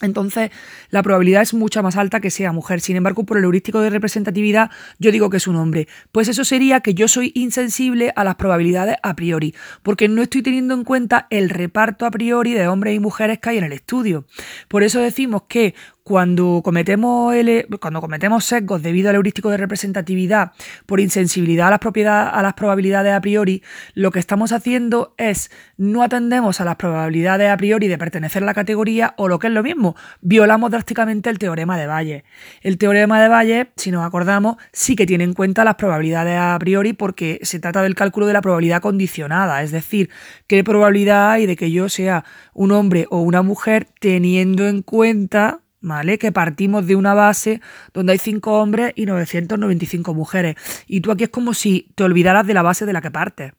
[0.00, 0.50] Entonces,
[0.90, 2.80] la probabilidad es mucha más alta que sea mujer.
[2.80, 5.88] Sin embargo, por el heurístico de representatividad, yo digo que es un hombre.
[6.12, 10.42] Pues eso sería que yo soy insensible a las probabilidades a priori, porque no estoy
[10.42, 13.72] teniendo en cuenta el reparto a priori de hombres y mujeres que hay en el
[13.72, 14.24] estudio.
[14.68, 15.74] Por eso decimos que
[16.08, 17.34] cuando cometemos,
[17.78, 20.52] cuando cometemos sesgos debido al heurístico de representatividad
[20.86, 26.02] por insensibilidad a las, a las probabilidades a priori, lo que estamos haciendo es no
[26.02, 29.52] atendemos a las probabilidades a priori de pertenecer a la categoría o lo que es
[29.52, 32.24] lo mismo, violamos drásticamente el teorema de Valle.
[32.62, 36.58] El teorema de Valle, si nos acordamos, sí que tiene en cuenta las probabilidades a
[36.58, 40.08] priori porque se trata del cálculo de la probabilidad condicionada, es decir,
[40.46, 45.60] qué probabilidad hay de que yo sea un hombre o una mujer teniendo en cuenta
[45.80, 46.18] ¿vale?
[46.18, 47.60] Que partimos de una base
[47.92, 50.56] donde hay 5 hombres y 995 mujeres.
[50.86, 53.52] Y tú aquí es como si te olvidaras de la base de la que partes.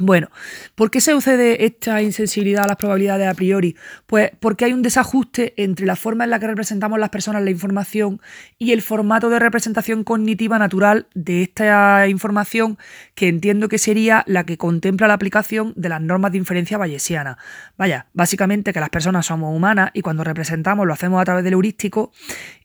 [0.00, 0.30] Bueno,
[0.76, 3.74] ¿por qué se sucede esta insensibilidad a las probabilidades a priori?
[4.06, 7.50] Pues porque hay un desajuste entre la forma en la que representamos las personas la
[7.50, 8.20] información
[8.58, 12.78] y el formato de representación cognitiva natural de esta información
[13.16, 17.36] que entiendo que sería la que contempla la aplicación de las normas de inferencia bayesiana.
[17.76, 21.54] Vaya, básicamente que las personas somos humanas y cuando representamos lo hacemos a través del
[21.54, 22.12] heurístico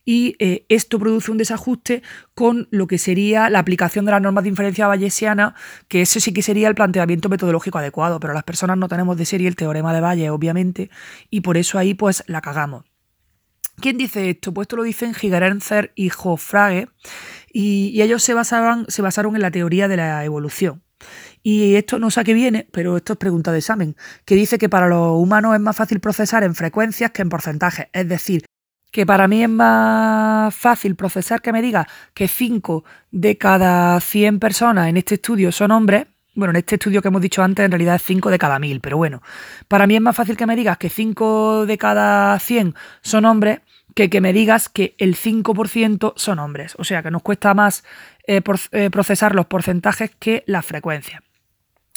[0.05, 4.43] y eh, esto produce un desajuste con lo que sería la aplicación de las normas
[4.43, 5.55] de inferencia bayesiana,
[5.87, 9.25] que eso sí que sería el planteamiento metodológico adecuado, pero las personas no tenemos de
[9.25, 10.89] serie el teorema de Bayes, obviamente,
[11.29, 12.85] y por eso ahí pues la cagamos.
[13.77, 14.53] ¿Quién dice esto?
[14.53, 16.89] Pues esto lo dicen Gigerenzer y Hofrage,
[17.51, 20.83] y, ellos se, basaban, se basaron en la teoría de la evolución.
[21.41, 24.57] Y esto no sé a qué viene, pero esto es pregunta de examen, que dice
[24.57, 27.87] que para los humanos es más fácil procesar en frecuencias que en porcentajes.
[27.91, 28.45] Es decir,
[28.93, 34.39] que para mí es más fácil procesar que me diga que 5 de cada 100
[34.39, 36.05] personas en este estudio son hombres.
[36.35, 38.81] Bueno, en este estudio que hemos dicho antes en realidad es 5 de cada 1000,
[38.81, 39.23] pero bueno,
[39.67, 43.61] para mí es más fácil que me digas que 5 de cada 100 son hombres
[43.95, 46.75] que que me digas que el 5% son hombres.
[46.77, 47.83] O sea, que nos cuesta más
[48.27, 51.23] eh, eh, procesar los porcentajes que la frecuencia.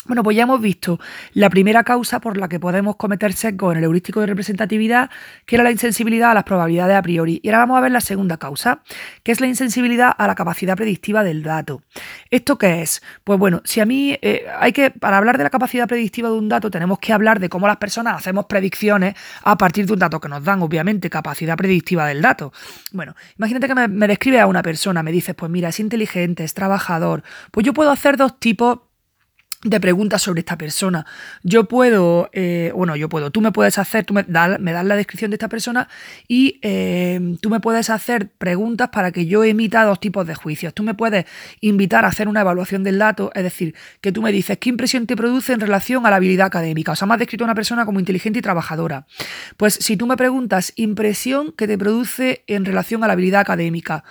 [0.06, 1.00] Bueno, pues ya hemos visto
[1.32, 5.10] la primera causa por la que podemos cometer sesgo en el heurístico de representatividad,
[5.44, 7.40] que era la insensibilidad a las probabilidades a priori.
[7.42, 8.82] Y ahora vamos a ver la segunda causa,
[9.24, 11.82] que es la insensibilidad a la capacidad predictiva del dato.
[12.30, 13.02] ¿Esto qué es?
[13.24, 16.36] Pues bueno, si a mí eh, hay que, para hablar de la capacidad predictiva de
[16.36, 19.98] un dato, tenemos que hablar de cómo las personas hacemos predicciones a partir de un
[19.98, 22.52] dato que nos dan, obviamente, capacidad predictiva del dato.
[22.92, 26.44] Bueno, imagínate que me, me describe a una persona, me dices, pues mira, es inteligente,
[26.44, 27.24] es trabajador.
[27.50, 28.85] Pues yo puedo hacer dos tipos
[29.62, 31.06] de preguntas sobre esta persona.
[31.42, 35.30] Yo puedo, eh, bueno, yo puedo, tú me puedes hacer, tú me, das, la descripción
[35.30, 35.88] de esta persona
[36.28, 40.74] y eh, tú me puedes hacer preguntas para que yo emita dos tipos de juicios.
[40.74, 41.26] Tú me puedes
[41.60, 45.06] invitar a hacer una evaluación del dato, es decir, que tú me dices qué impresión
[45.06, 46.92] te produce en relación a la habilidad académica.
[46.92, 49.06] O sea, me has descrito a una persona como inteligente y trabajadora.
[49.56, 54.04] Pues si tú me preguntas impresión que te produce en relación a la habilidad académica,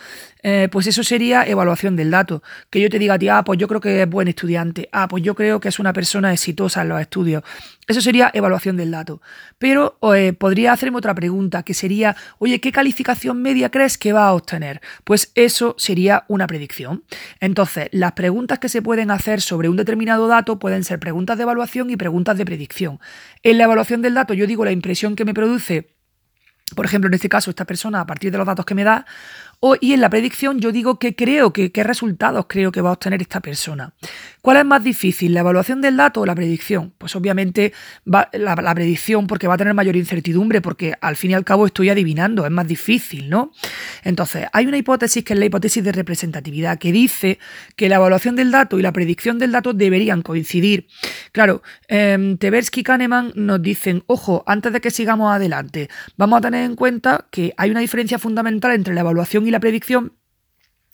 [0.47, 2.43] eh, pues eso sería evaluación del dato.
[2.69, 5.07] Que yo te diga a ti, ah, pues yo creo que es buen estudiante, ah,
[5.07, 7.41] pues yo creo que es una persona exitosa en los estudios.
[7.87, 9.23] Eso sería evaluación del dato.
[9.57, 14.27] Pero eh, podría hacerme otra pregunta, que sería, oye, ¿qué calificación media crees que va
[14.27, 14.81] a obtener?
[15.03, 17.03] Pues eso sería una predicción.
[17.39, 21.43] Entonces, las preguntas que se pueden hacer sobre un determinado dato pueden ser preguntas de
[21.43, 22.99] evaluación y preguntas de predicción.
[23.41, 25.95] En la evaluación del dato yo digo la impresión que me produce
[26.73, 29.05] por ejemplo, en este caso, esta persona, a partir de los datos que me da,
[29.81, 32.93] y en la predicción yo digo que creo que qué resultados creo que va a
[32.93, 33.93] obtener esta persona.
[34.45, 36.93] ¿Cuál es más difícil, la evaluación del dato o la predicción?
[36.99, 41.43] Pues obviamente la, predicción porque va a tener mayor incertidumbre, porque al fin y al
[41.43, 43.51] cabo estoy adivinando, es más difícil, ¿no?
[44.03, 47.39] Entonces, hay una hipótesis que es la hipótesis de representatividad, que dice
[47.75, 50.89] que la evaluación del dato y la predicción del dato deberían coincidir.
[51.31, 56.41] Claro, eh, Tversky y Kahneman nos dicen, ojo, antes de que sigamos adelante, vamos a
[56.41, 60.13] tener en cuenta que hay una diferencia fundamental entre la evaluación y la predicción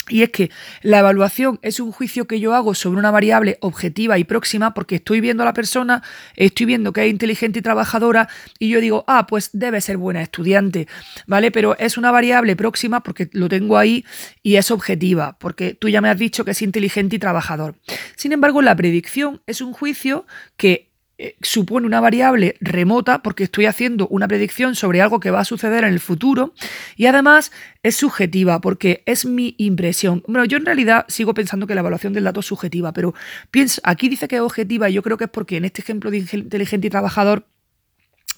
[0.10, 0.50] y es que
[0.82, 4.96] la evaluación es un juicio que yo hago sobre una variable objetiva y próxima porque
[4.96, 6.04] estoy viendo a la persona,
[6.36, 8.28] estoy viendo que es inteligente y trabajadora
[8.60, 10.88] y yo digo, ah, pues debe ser buena estudiante,
[11.28, 11.52] ¿vale?
[11.52, 14.04] Pero es una variable próxima porque lo tengo ahí
[14.44, 17.76] y es objetiva, porque tú ya me has dicho que es inteligente y trabajador.
[18.16, 20.26] Sin embargo, la predicción es un juicio
[20.58, 20.91] que
[21.24, 25.46] eh, supone una variable remota porque estoy haciendo una predicción sobre algo que va a
[25.46, 26.56] suceder en el futuro
[26.96, 27.52] y además
[27.84, 30.24] es subjetiva porque es mi impresión.
[30.26, 33.14] Bueno, yo en realidad sigo pensando que la evaluación del dato es subjetiva, pero
[33.52, 36.10] pienso, aquí dice que es objetiva y yo creo que es porque en este ejemplo
[36.10, 37.46] de inteligente y trabajador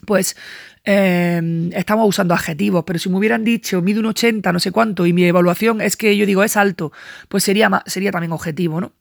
[0.05, 0.35] pues
[0.85, 5.05] Em, estamos usando adjetivos, pero si me hubieran dicho mide un 80, no sé cuánto,
[5.05, 6.91] y mi evaluación es que yo digo es alto,
[7.29, 8.91] pues sería, sería también objetivo, ¿no?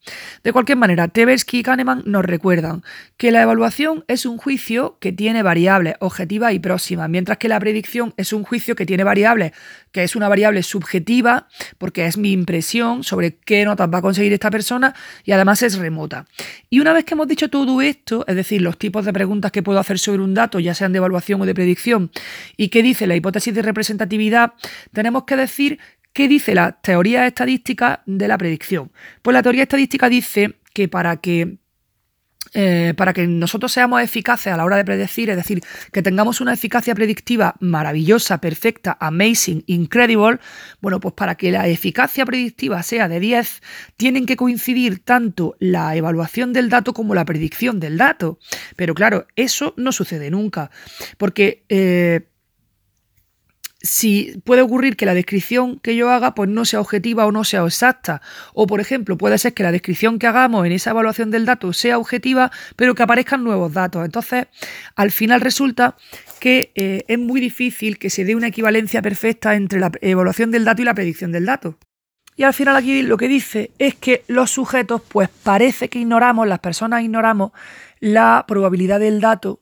[0.45, 2.83] De cualquier manera, Tversky y Kahneman nos recuerdan
[3.17, 7.59] que la evaluación es un juicio que tiene variables objetivas y próximas, mientras que la
[7.59, 9.51] predicción es un juicio que tiene variables,
[9.91, 14.31] que es una variable subjetiva, porque es mi impresión sobre qué notas va a conseguir
[14.31, 16.27] esta persona y además es remota.
[16.69, 19.61] Y una vez que hemos dicho todo esto, es decir, los tipos de preguntas que
[19.61, 21.72] puedo hacer sobre un dato, ya sean de evaluación o de predicción,
[22.57, 24.53] ¿Y qué dice la hipótesis de representatividad?
[24.91, 25.79] Tenemos que decir
[26.13, 28.91] qué dice la teoría estadística de la predicción.
[29.21, 31.57] Pues la teoría estadística dice que para que
[32.53, 36.41] eh, para que nosotros seamos eficaces a la hora de predecir, es decir, que tengamos
[36.41, 40.39] una eficacia predictiva maravillosa, perfecta, amazing, incredible,
[40.81, 43.61] bueno, pues para que la eficacia predictiva sea de 10,
[43.97, 48.39] tienen que coincidir tanto la evaluación del dato como la predicción del dato.
[48.75, 50.69] Pero claro, eso no sucede nunca,
[51.17, 51.63] porque...
[51.69, 52.27] Eh,
[53.83, 57.43] si puede ocurrir que la descripción que yo haga pues no sea objetiva o no
[57.43, 58.21] sea exacta.
[58.53, 61.73] O por ejemplo, puede ser que la descripción que hagamos en esa evaluación del dato
[61.73, 64.05] sea objetiva, pero que aparezcan nuevos datos.
[64.05, 64.47] Entonces,
[64.95, 65.97] al final resulta
[66.39, 70.63] que eh, es muy difícil que se dé una equivalencia perfecta entre la evaluación del
[70.63, 71.77] dato y la predicción del dato.
[72.35, 76.47] Y al final aquí lo que dice es que los sujetos, pues parece que ignoramos,
[76.47, 77.51] las personas ignoramos
[77.99, 79.61] la probabilidad del dato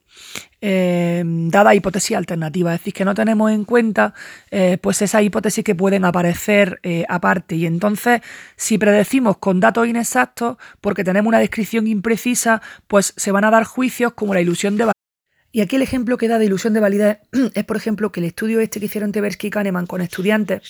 [0.64, 4.14] eh, dada hipótesis alternativa, es decir, que no tenemos en cuenta
[4.50, 7.56] eh, pues esas hipótesis que pueden aparecer eh, aparte.
[7.56, 8.20] Y entonces,
[8.56, 13.64] si predecimos con datos inexactos, porque tenemos una descripción imprecisa, pues se van a dar
[13.64, 14.92] juicios como la ilusión de.
[15.50, 17.18] Y aquí el ejemplo que da de ilusión de validez
[17.54, 20.62] es, por ejemplo, que el estudio este que hicieron Tversky y Kahneman con estudiantes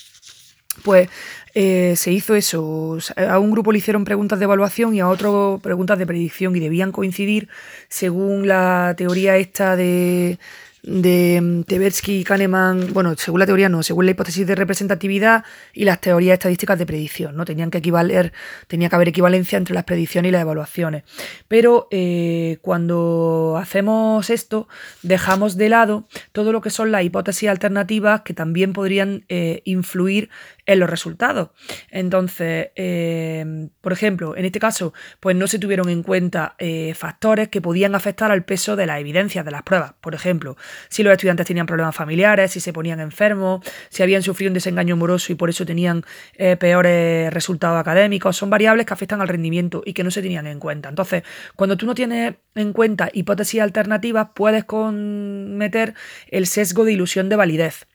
[0.83, 1.09] pues
[1.55, 2.99] eh, se hizo eso.
[3.17, 6.61] A un grupo le hicieron preguntas de evaluación y a otro preguntas de predicción y
[6.61, 7.49] debían coincidir
[7.89, 10.39] según la teoría esta de
[10.83, 15.45] de mm, Tversky y Kahneman, bueno, según la teoría no, según la hipótesis de representatividad
[15.73, 17.45] y las teorías estadísticas de predicción, ¿no?
[17.45, 18.33] Tenían que equivaler,
[18.67, 21.05] tenía que haber equivalencia entre las predicciones y las evaluaciones.
[21.49, 24.69] Pero eh, cuando hacemos esto,
[25.03, 30.31] dejamos de lado todo lo que son las hipótesis alternativas que también podrían eh, influir
[30.67, 31.51] en los resultados.
[31.91, 36.57] Entonces, eh, por ejemplo, en este caso, pues no se tuvieron en cuenta
[36.95, 39.95] factores que podían afectar al peso de las evidencias de las pruebas.
[40.01, 40.57] Por ejemplo,
[40.89, 44.95] si los estudiantes tenían problemas familiares, si se ponían enfermos, si habían sufrido un desengaño
[44.95, 46.05] amoroso y por eso tenían
[46.37, 48.37] eh, peores resultados académicos.
[48.37, 50.89] Son variables que afectan al rendimiento y que no se tenían en cuenta.
[50.89, 51.23] Entonces,
[51.57, 55.95] cuando tú no tienes en cuenta hipótesis alternativas, puedes cometer
[56.29, 57.87] el sesgo de ilusión de validez.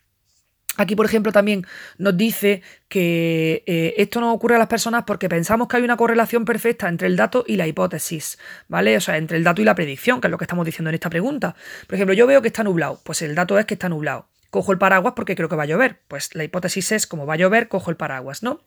[0.77, 1.65] Aquí, por ejemplo, también
[1.97, 5.97] nos dice que eh, esto no ocurre a las personas porque pensamos que hay una
[5.97, 8.37] correlación perfecta entre el dato y la hipótesis,
[8.67, 8.95] ¿vale?
[8.95, 10.95] O sea, entre el dato y la predicción, que es lo que estamos diciendo en
[10.95, 11.55] esta pregunta.
[11.87, 14.71] Por ejemplo, yo veo que está nublado, pues el dato es que está nublado cojo
[14.71, 15.99] el paraguas porque creo que va a llover.
[16.07, 18.61] Pues la hipótesis es como va a llover, cojo el paraguas, ¿no?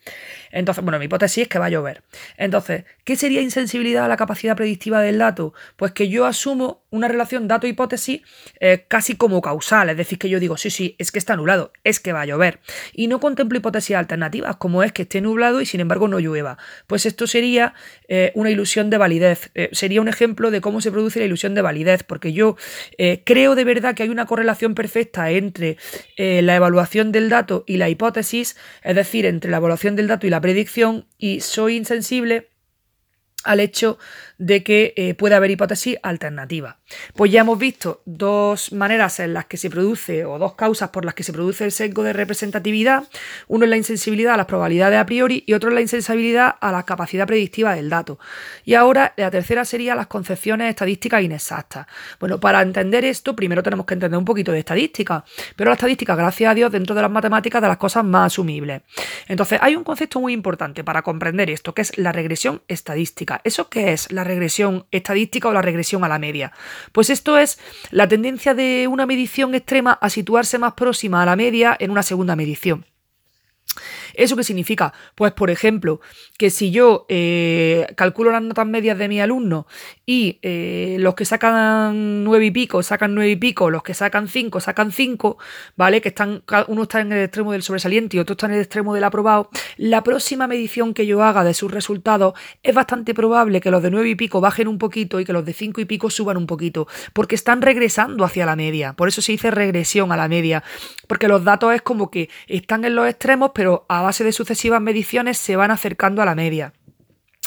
[0.50, 2.02] Entonces, bueno, mi hipótesis es que va a llover.
[2.36, 5.54] Entonces, ¿qué sería insensibilidad a la capacidad predictiva del dato?
[5.76, 8.22] Pues que yo asumo una relación dato-hipótesis
[8.58, 11.72] eh, casi como causal, es decir, que yo digo, sí, sí, es que está nublado,
[11.84, 12.60] es que va a llover.
[12.92, 16.58] Y no contemplo hipótesis alternativas, como es que esté nublado y sin embargo no llueva.
[16.86, 17.74] Pues esto sería
[18.08, 19.50] eh, una ilusión de validez.
[19.54, 22.56] Eh, sería un ejemplo de cómo se produce la ilusión de validez, porque yo
[23.24, 25.69] creo de verdad que hay una correlación perfecta entre
[26.16, 30.26] eh, la evaluación del dato y la hipótesis, es decir, entre la evaluación del dato
[30.26, 32.48] y la predicción, y soy insensible
[33.44, 33.98] al hecho
[34.40, 36.76] de que eh, puede haber hipótesis alternativas.
[37.14, 41.04] Pues ya hemos visto dos maneras en las que se produce, o dos causas por
[41.04, 43.04] las que se produce el sesgo de representatividad.
[43.48, 46.72] Uno es la insensibilidad a las probabilidades a priori y otro es la insensibilidad a
[46.72, 48.18] la capacidad predictiva del dato.
[48.64, 51.86] Y ahora la tercera sería las concepciones estadísticas inexactas.
[52.18, 55.22] Bueno, para entender esto, primero tenemos que entender un poquito de estadística,
[55.54, 58.80] pero la estadística, gracias a Dios, dentro de las matemáticas, de las cosas más asumibles.
[59.28, 63.42] Entonces, hay un concepto muy importante para comprender esto, que es la regresión estadística.
[63.44, 66.52] ¿Eso qué es la regresión estadística o la regresión a la media?
[66.92, 67.58] Pues esto es
[67.90, 72.02] la tendencia de una medición extrema a situarse más próxima a la media en una
[72.02, 72.86] segunda medición.
[74.14, 74.92] ¿Eso qué significa?
[75.14, 76.00] Pues, por ejemplo,
[76.40, 79.66] que si yo eh, calculo las notas medias de mi alumno
[80.06, 84.26] y eh, los que sacan nueve y pico sacan nueve y pico, los que sacan
[84.26, 85.36] cinco sacan cinco,
[85.76, 86.00] ¿vale?
[86.00, 88.94] Que están, uno está en el extremo del sobresaliente y otro está en el extremo
[88.94, 93.70] del aprobado, la próxima medición que yo haga de sus resultados es bastante probable que
[93.70, 96.08] los de nueve y pico bajen un poquito y que los de cinco y pico
[96.08, 98.94] suban un poquito, porque están regresando hacia la media.
[98.94, 100.64] Por eso se dice regresión a la media,
[101.06, 104.80] porque los datos es como que están en los extremos, pero a base de sucesivas
[104.80, 106.72] mediciones se van acercando a la media.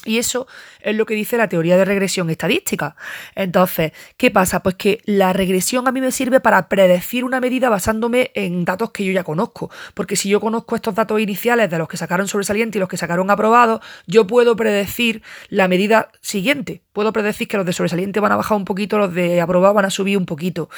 [0.05, 0.47] Y eso
[0.81, 2.95] es lo que dice la teoría de regresión estadística.
[3.35, 4.61] Entonces, ¿qué pasa?
[4.61, 8.91] Pues que la regresión a mí me sirve para predecir una medida basándome en datos
[8.91, 9.71] que yo ya conozco.
[9.93, 12.97] Porque si yo conozco estos datos iniciales de los que sacaron sobresaliente y los que
[12.97, 16.82] sacaron aprobado, yo puedo predecir la medida siguiente.
[16.93, 19.85] Puedo predecir que los de sobresaliente van a bajar un poquito, los de aprobado van
[19.85, 20.69] a subir un poquito.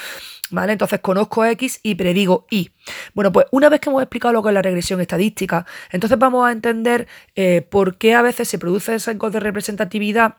[0.49, 0.73] ¿Vale?
[0.73, 2.71] Entonces conozco X y predigo Y.
[3.13, 6.47] Bueno, pues una vez que hemos explicado lo que es la regresión estadística, entonces vamos
[6.47, 10.35] a entender eh, por qué a veces se produce sesgos de representatividad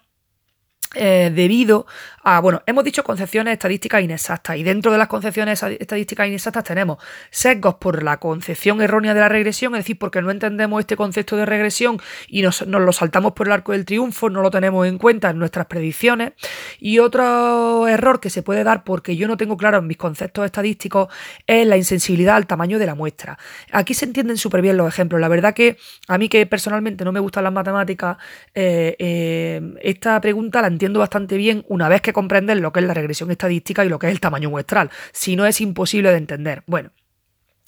[0.96, 1.87] eh, debido
[2.22, 6.98] a, bueno, hemos dicho concepciones estadísticas inexactas y dentro de las concepciones estadísticas inexactas tenemos
[7.30, 11.37] sesgos por la concepción errónea de la regresión, es decir, porque no entendemos este concepto
[11.37, 14.87] de regresión y nos, nos lo saltamos por el arco del triunfo, no lo tenemos
[14.87, 16.32] en cuenta en nuestras predicciones
[16.80, 20.46] y otro error que se puede dar porque yo no tengo claro en mis conceptos
[20.46, 21.09] estadísticos
[21.46, 23.38] es la insensibilidad al tamaño de la muestra.
[23.70, 25.76] Aquí se entienden súper bien los ejemplos, la verdad que
[26.09, 28.16] a mí que personalmente no me gustan las matemáticas,
[28.54, 32.87] eh, eh, esta pregunta la entiendo bastante bien una vez que comprendes lo que es
[32.87, 34.90] la regresión estadística y lo que es el tamaño muestral.
[35.12, 36.62] Si no es imposible de entender.
[36.66, 36.90] Bueno.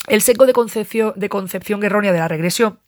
[0.06, 2.78] El sesgo de concepción, de concepción errónea de la regresión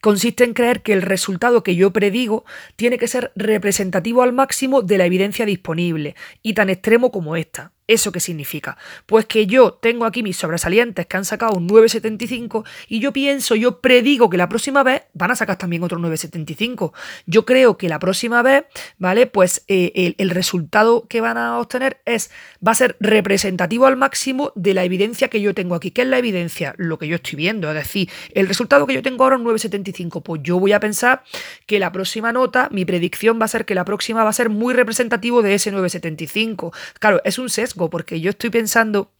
[0.00, 2.44] consiste en creer que el resultado que yo predigo
[2.76, 7.72] tiene que ser representativo al máximo de la evidencia disponible y tan extremo como esta.
[7.88, 8.76] ¿Eso qué significa?
[9.06, 13.54] Pues que yo tengo aquí mis sobresalientes que han sacado un 9,75 y yo pienso,
[13.54, 16.92] yo predigo que la próxima vez van a sacar también otro 9,75.
[17.26, 18.64] Yo creo que la próxima vez,
[18.98, 19.28] ¿vale?
[19.28, 22.32] Pues eh, el, resultado que van a obtener es,
[22.66, 25.92] va a ser representativo al máximo de la evidencia que yo tengo aquí.
[25.92, 26.74] ¿Qué es la evidencia?
[26.78, 27.68] Lo que yo estoy viendo.
[27.68, 30.24] Es decir, el resultado que yo tengo ahora es un 9,75.
[30.24, 31.22] Pues yo voy a pensar
[31.66, 34.50] que la próxima nota, mi predicción va a ser que la próxima va a ser
[34.50, 36.74] muy representativo de ese 9,75.
[36.98, 39.10] Claro, es un sesgo porque yo estoy pensando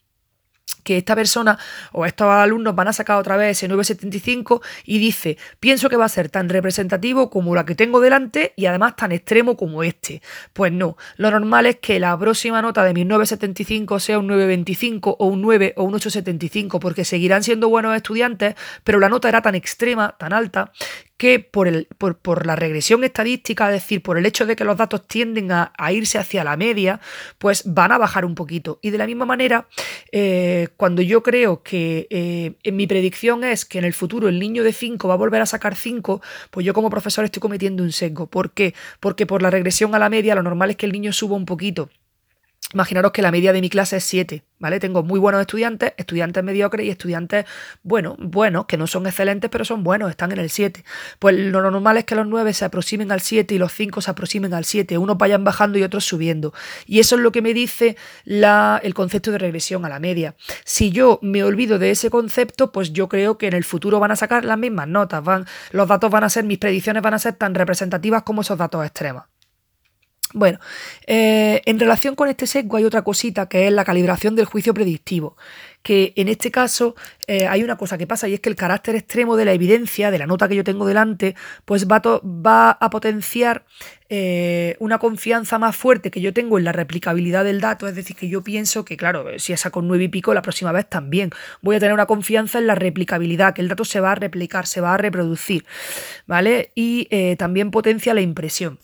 [0.86, 1.58] que esta persona
[1.92, 6.04] o estos alumnos van a sacar otra vez ese 975 y dice, pienso que va
[6.04, 10.22] a ser tan representativo como la que tengo delante y además tan extremo como este.
[10.52, 15.16] Pues no, lo normal es que la próxima nota de mi 975 sea un 925
[15.18, 19.42] o un 9 o un 875 porque seguirán siendo buenos estudiantes, pero la nota era
[19.42, 20.72] tan extrema, tan alta,
[21.16, 24.76] que por, el, por, la regresión estadística, es decir, por el hecho de que los
[24.76, 27.00] datos tienden a, irse hacia la media,
[27.38, 28.78] pues van a bajar un poquito.
[28.82, 29.66] Y de la misma manera,
[30.12, 34.38] eh, cuando yo creo que eh, en mi predicción es que en el futuro el
[34.38, 37.82] niño de 5 va a volver a sacar 5, pues yo como profesor estoy cometiendo
[37.82, 38.26] un sesgo.
[38.26, 38.74] ¿Por qué?
[39.00, 41.46] Porque por la regresión a la media lo normal es que el niño suba un
[41.46, 41.88] poquito.
[42.74, 44.80] Imaginaros que la media de mi clase es 7, ¿vale?
[44.80, 47.46] Tengo muy buenos estudiantes, estudiantes mediocres y estudiantes,
[47.84, 50.84] bueno, buenos, que no son excelentes, pero son buenos, están en el 7.
[51.20, 54.10] Pues lo normal es que los 9 se aproximen al 7 y los 5 se
[54.10, 56.52] aproximen al 7, unos vayan bajando y otros subiendo.
[56.86, 60.34] Y eso es lo que me dice la, el concepto de regresión a la media.
[60.64, 64.10] Si yo me olvido de ese concepto, pues yo creo que en el futuro van
[64.10, 67.20] a sacar las mismas notas, van, los datos van a ser, mis predicciones van a
[67.20, 69.22] ser tan representativas como esos datos extremos.
[70.36, 70.58] Bueno,
[71.06, 74.74] eh, en relación con este sesgo hay otra cosita que es la calibración del juicio
[74.74, 75.34] predictivo,
[75.82, 76.94] que en este caso
[77.26, 80.10] eh, hay una cosa que pasa y es que el carácter extremo de la evidencia,
[80.10, 83.64] de la nota que yo tengo delante, pues va, va a potenciar
[84.10, 88.14] eh, una confianza más fuerte que yo tengo en la replicabilidad del dato, es decir,
[88.14, 91.30] que yo pienso que, claro, si saco nueve y pico, la próxima vez también
[91.62, 94.66] voy a tener una confianza en la replicabilidad, que el dato se va a replicar,
[94.66, 95.64] se va a reproducir,
[96.26, 96.72] ¿vale?
[96.74, 98.78] Y también potencia la impresión.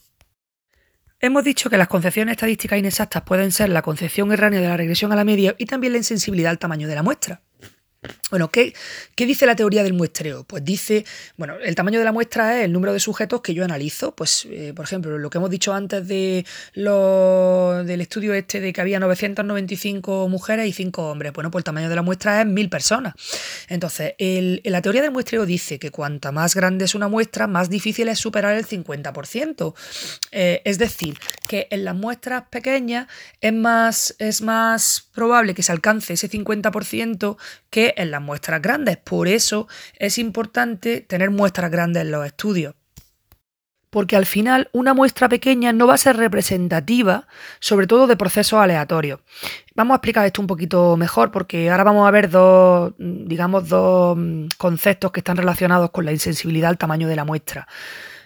[1.24, 5.12] Hemos dicho que las concepciones estadísticas inexactas pueden ser la concepción erránea de la regresión
[5.12, 7.42] a la media y también la insensibilidad al tamaño de la muestra.
[8.32, 8.72] Bueno, ¿qué,
[9.14, 10.44] ¿qué, dice la teoría del muestreo?
[10.44, 11.04] Pues dice,
[11.36, 14.14] bueno, el tamaño de la muestra es el número de sujetos que yo analizo.
[14.14, 18.72] Pues, eh, por ejemplo, lo que hemos dicho antes de lo, del estudio este de
[18.72, 21.34] que había 995 mujeres y 5 hombres.
[21.34, 23.12] Bueno, pues el tamaño de la muestra es 1000 personas.
[23.68, 28.08] Entonces, la teoría del muestreo dice que cuanta más grande es una muestra, más difícil
[28.08, 29.74] es superar el 50%.
[30.30, 31.18] Eh, es decir,
[31.48, 33.08] que en las muestras pequeñas
[33.42, 37.36] es más, es más probable que se alcance ese 50%
[37.68, 38.96] que en las muestras grandes.
[38.96, 42.74] Por eso es importante tener muestras grandes en los estudios.
[43.90, 47.26] Porque al final una muestra pequeña no va a ser representativa,
[47.60, 49.20] sobre todo de procesos aleatorios.
[49.74, 54.16] Vamos a explicar esto un poquito mejor porque ahora vamos a ver dos, digamos, dos
[54.56, 57.68] conceptos que están relacionados con la insensibilidad al tamaño de la muestra.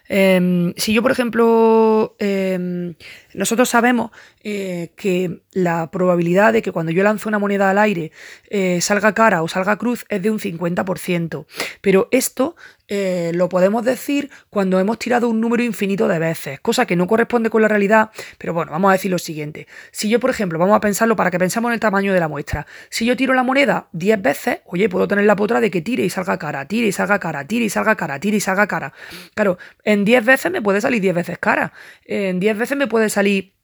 [0.09, 2.95] Em, si yo, por ejemplo, em,
[3.35, 4.11] nosotros sabemos
[4.43, 8.13] eh, que la probabilidad de que cuando yo lanzo una moneda al aire
[8.49, 11.47] eh, salga cara o salga cruz es de un 50%,
[11.81, 12.57] pero esto
[12.89, 17.07] eh, lo podemos decir cuando hemos tirado un número infinito de veces, cosa que no
[17.07, 19.67] corresponde con la realidad, pero bueno, vamos a decir lo siguiente.
[19.91, 22.29] Si yo, por ejemplo, vamos a pensarlo para que pensemos en el tamaño de la
[22.29, 25.83] muestra, si yo tiro la moneda 10 veces, oye, puedo tener la potra de que
[25.83, 28.67] tire y salga cara, tire y salga cara, tire y salga cara, tire y salga
[28.67, 28.93] cara.
[29.35, 31.73] Claro, en 10 veces me puede salir 10 veces cara,
[32.05, 33.57] en 10 veces me puede salir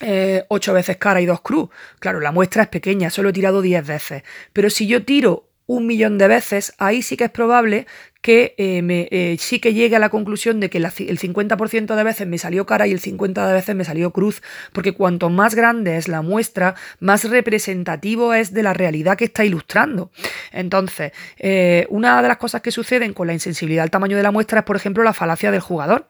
[0.00, 1.70] eh, veces cara y dos cruz.
[2.00, 4.22] Claro, la muestra es pequeña, solo he tirado 10 veces.
[4.52, 7.86] Pero si yo tiro un millón de veces, ahí sí que es probable
[8.26, 12.26] que eh, eh, sí que llegue a la conclusión de que el 50% de veces
[12.26, 15.96] me salió cara y el 50% de veces me salió cruz, porque cuanto más grande
[15.96, 20.10] es la muestra, más representativo es de la realidad que está ilustrando.
[20.50, 24.32] Entonces, eh, una de las cosas que suceden con la insensibilidad al tamaño de la
[24.32, 26.08] muestra es, por ejemplo, la falacia del jugador,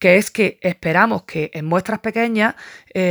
[0.00, 2.56] que es que esperamos que en muestras pequeñas,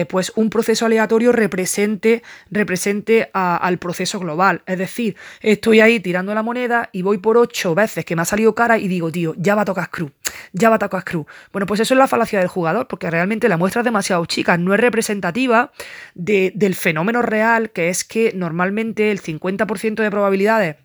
[0.10, 4.62] pues un proceso aleatorio represente, represente al proceso global.
[4.66, 8.26] Es decir, estoy ahí tirando la moneda y voy por 8 veces que me ha
[8.26, 10.12] salido cara y digo, tío, ya va a tocar Screw,
[10.54, 11.26] ya va a tocar Screw.
[11.52, 14.58] Bueno, pues eso es la falacia del jugador, porque realmente la muestra es demasiado chica,
[14.58, 15.72] no es representativa
[16.14, 20.76] del fenómeno real, que es que normalmente el 50% de probabilidades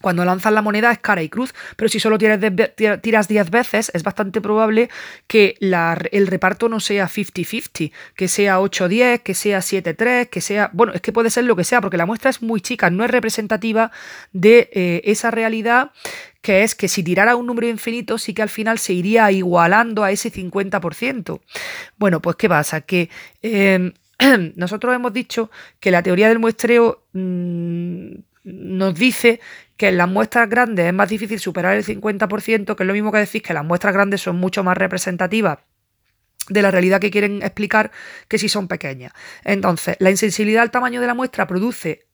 [0.00, 4.02] Cuando lanzas la moneda es cara y cruz, pero si solo tiras 10 veces, es
[4.02, 4.88] bastante probable
[5.26, 10.70] que el reparto no sea 50-50, que sea 8-10, que sea 7-3, que sea...
[10.72, 13.04] Bueno, es que puede ser lo que sea, porque la muestra es muy chica, no
[13.04, 13.90] es representativa
[14.32, 15.90] de eh, esa realidad
[16.42, 20.04] que es que si tirara un número infinito sí que al final se iría igualando
[20.04, 21.40] a ese 50%.
[21.98, 22.80] Bueno, pues ¿qué pasa?
[22.80, 23.10] Que...
[23.42, 23.92] Em,
[24.56, 28.12] nosotros hemos dicho que la teoría del muestreo mm,
[28.44, 29.40] nos dice
[29.80, 33.10] que en las muestras grandes es más difícil superar el 50%, que es lo mismo
[33.10, 35.60] que decís que las muestras grandes son mucho más representativas
[36.50, 37.90] de la realidad que quieren explicar
[38.28, 39.14] que si son pequeñas.
[39.42, 42.08] Entonces, la insensibilidad al tamaño de la muestra produce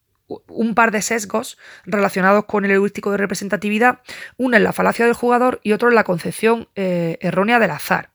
[0.47, 3.99] un par de sesgos relacionados con el heurístico de representatividad,
[4.37, 8.11] uno en la falacia del jugador y otro en la concepción eh, errónea del azar.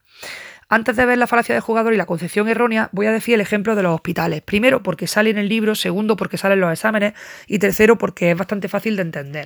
[0.75, 3.43] Antes de ver la falacia del jugador y la concepción errónea, voy a decir el
[3.43, 4.41] ejemplo de los hospitales.
[4.41, 7.12] Primero, porque sale en el libro, segundo, porque salen los exámenes
[7.47, 9.45] y tercero, porque es bastante fácil de entender.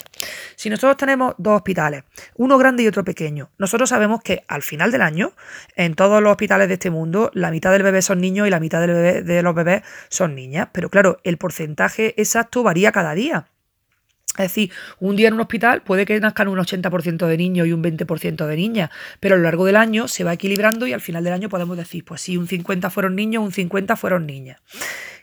[0.55, 2.05] Si nosotros tenemos dos hospitales,
[2.37, 5.33] uno grande y otro pequeño, nosotros sabemos que al final del año,
[5.75, 8.61] en todos los hospitales de este mundo, la mitad del bebé son niños y la
[8.61, 10.69] mitad de los bebés son niñas.
[10.71, 13.49] Pero claro, el porcentaje exacto varía cada día.
[14.39, 14.71] Es decir,
[15.01, 18.47] un día en un hospital puede que nazcan un 80% de niños y un 20%
[18.47, 21.33] de niñas, pero a lo largo del año se va equilibrando y al final del
[21.33, 24.61] año podemos decir, pues sí, un 50 fueron niños, un 50 fueron niñas.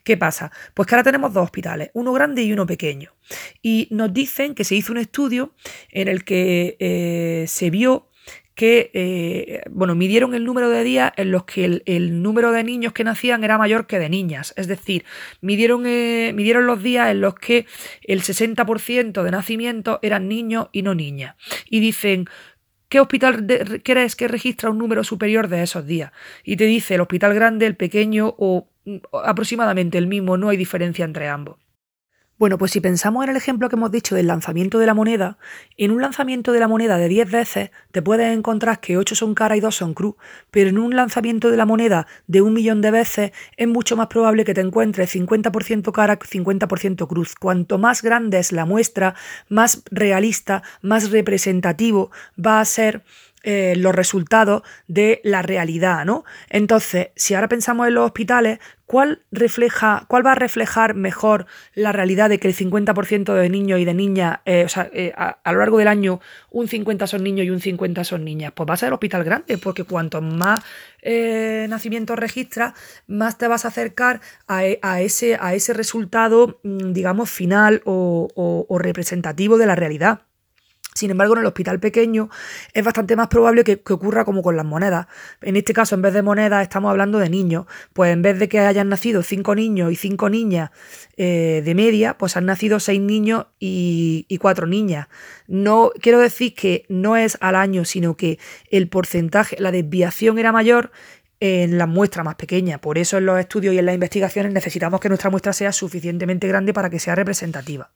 [0.04, 0.52] ¿Qué pasa?
[0.74, 3.14] Pues que ahora tenemos dos hospitales, uno grande y uno pequeño.
[3.62, 5.54] Y nos dicen que se hizo un estudio
[5.90, 8.10] en el que eh, se vio
[8.56, 12.94] que, eh, bueno, midieron el número de días en los que el, número de niños
[12.94, 14.54] que nacían era mayor que de niñas.
[14.58, 15.06] Es decir,
[15.42, 17.66] midieron, eh, midieron los días en los que
[18.04, 21.36] el 60% de nacimientos eran niños y no niñas.
[21.70, 22.28] Y dicen,
[22.94, 23.48] ¿Qué hospital
[23.84, 26.12] crees que registra un número superior de esos días?
[26.44, 30.58] Y te dice el hospital grande, el pequeño o mm, aproximadamente el mismo, no hay
[30.58, 31.58] diferencia entre ambos.
[32.40, 35.38] Bueno, pues si pensamos en el ejemplo que hemos dicho del lanzamiento de la moneda,
[35.78, 39.36] en un lanzamiento de la moneda de 10 veces te puedes encontrar que 8 son
[39.36, 40.16] cara y 2 son cruz,
[40.50, 44.08] pero en un lanzamiento de la moneda de un millón de veces es mucho más
[44.08, 47.36] probable que te encuentres 50% cara, 50% cruz.
[47.36, 49.14] Cuanto más grande es la muestra,
[49.48, 52.10] más realista, más representativo
[52.44, 53.04] va a ser
[53.46, 56.24] eh, los resultados de la realidad, ¿no?
[56.50, 61.92] Entonces, si ahora pensamos en los hospitales, ¿cuál, refleja, cuál va a reflejar mejor la
[61.92, 65.52] realidad de que el 50% de niños y de niñas, eh, o sea, eh, a,
[65.52, 66.22] lo largo del año
[66.52, 68.54] un 50 son niños y un 50 son niñas?
[68.56, 70.62] Pues va a ser el hospital grande, porque cuanto más
[71.04, 72.76] nacimientos registras,
[73.08, 79.58] más te vas a acercar a, ese, a ese resultado, mm, digamos, final o representativo
[79.58, 80.22] de la realidad.
[81.04, 82.30] Sin embargo, en el hospital pequeño
[82.74, 85.08] es bastante más probable que, ocurra como con las monedas.
[85.42, 87.66] En este caso, en vez de monedas, estamos hablando de niños.
[87.92, 90.72] Pues en vez de que hayan nacido cinco niños y cinco niñas
[91.18, 95.10] eh, de media, pues han nacido seis niños y, y cuatro niñas.
[95.46, 98.40] No quiero decir que no es al año, sino que
[98.72, 100.90] el porcentaje, la desviación era mayor
[101.46, 102.78] en la muestra más pequeña.
[102.78, 106.48] Por eso en los estudios y en las investigaciones necesitamos que nuestra muestra sea suficientemente
[106.48, 107.92] grande para que sea representativa.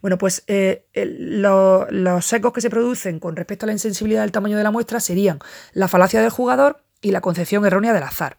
[0.00, 4.56] Bueno, pues eh, los secos que se producen con respecto a la insensibilidad del tamaño
[4.56, 5.40] de la muestra serían
[5.74, 8.38] la falacia del jugador y la concepción errónea del azar.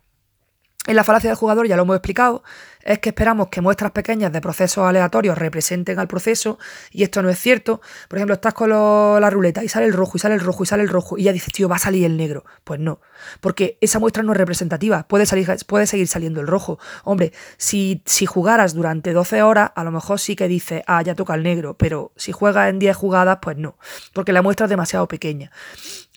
[0.88, 2.42] En la falacia del jugador, ya lo hemos explicado,
[2.82, 6.58] es que esperamos que muestras pequeñas de procesos aleatorios representen al proceso
[6.90, 7.82] y esto no es cierto.
[8.08, 10.66] Por ejemplo, estás con la ruleta y sale el rojo y sale el rojo y
[10.66, 12.46] sale el rojo y ya dices, tío, va a salir el negro.
[12.64, 13.00] Pues no,
[13.42, 16.80] porque esa muestra no es representativa, puede, salir, puede seguir saliendo el rojo.
[17.04, 21.14] Hombre, si, si jugaras durante 12 horas, a lo mejor sí que dices, ah, ya
[21.14, 23.78] toca el negro, pero si juegas en 10 jugadas, pues no,
[24.14, 25.52] porque la muestra es demasiado pequeña.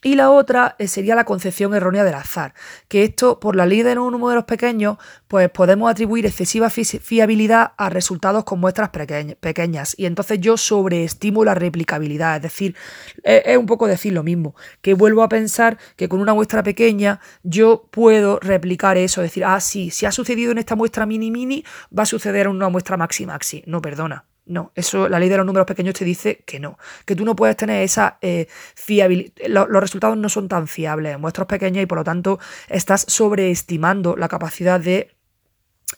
[0.04, 2.52] Y la otra eh, sería la concepción errónea del azar,
[2.88, 4.98] que esto, por la ley de los números pequeños,
[5.28, 9.94] pues podemos atribuir excesiva fiabilidad a resultados con muestras pequeñas.
[9.98, 12.76] Y entonces yo sobreestimo la replicabilidad, es decir,
[13.22, 17.20] es un poco decir lo mismo, que vuelvo a pensar que con una muestra pequeña
[17.42, 21.64] yo puedo replicar eso, decir, ah, sí, si ha sucedido en esta muestra mini mini,
[21.96, 23.64] va a suceder en una muestra maxi maxi.
[23.66, 27.16] No, perdona, no, eso la ley de los números pequeños te dice que no, que
[27.16, 31.46] tú no puedes tener esa eh, fiabilidad, los resultados no son tan fiables en muestras
[31.46, 32.38] pequeñas y por lo tanto
[32.68, 35.14] estás sobreestimando la capacidad de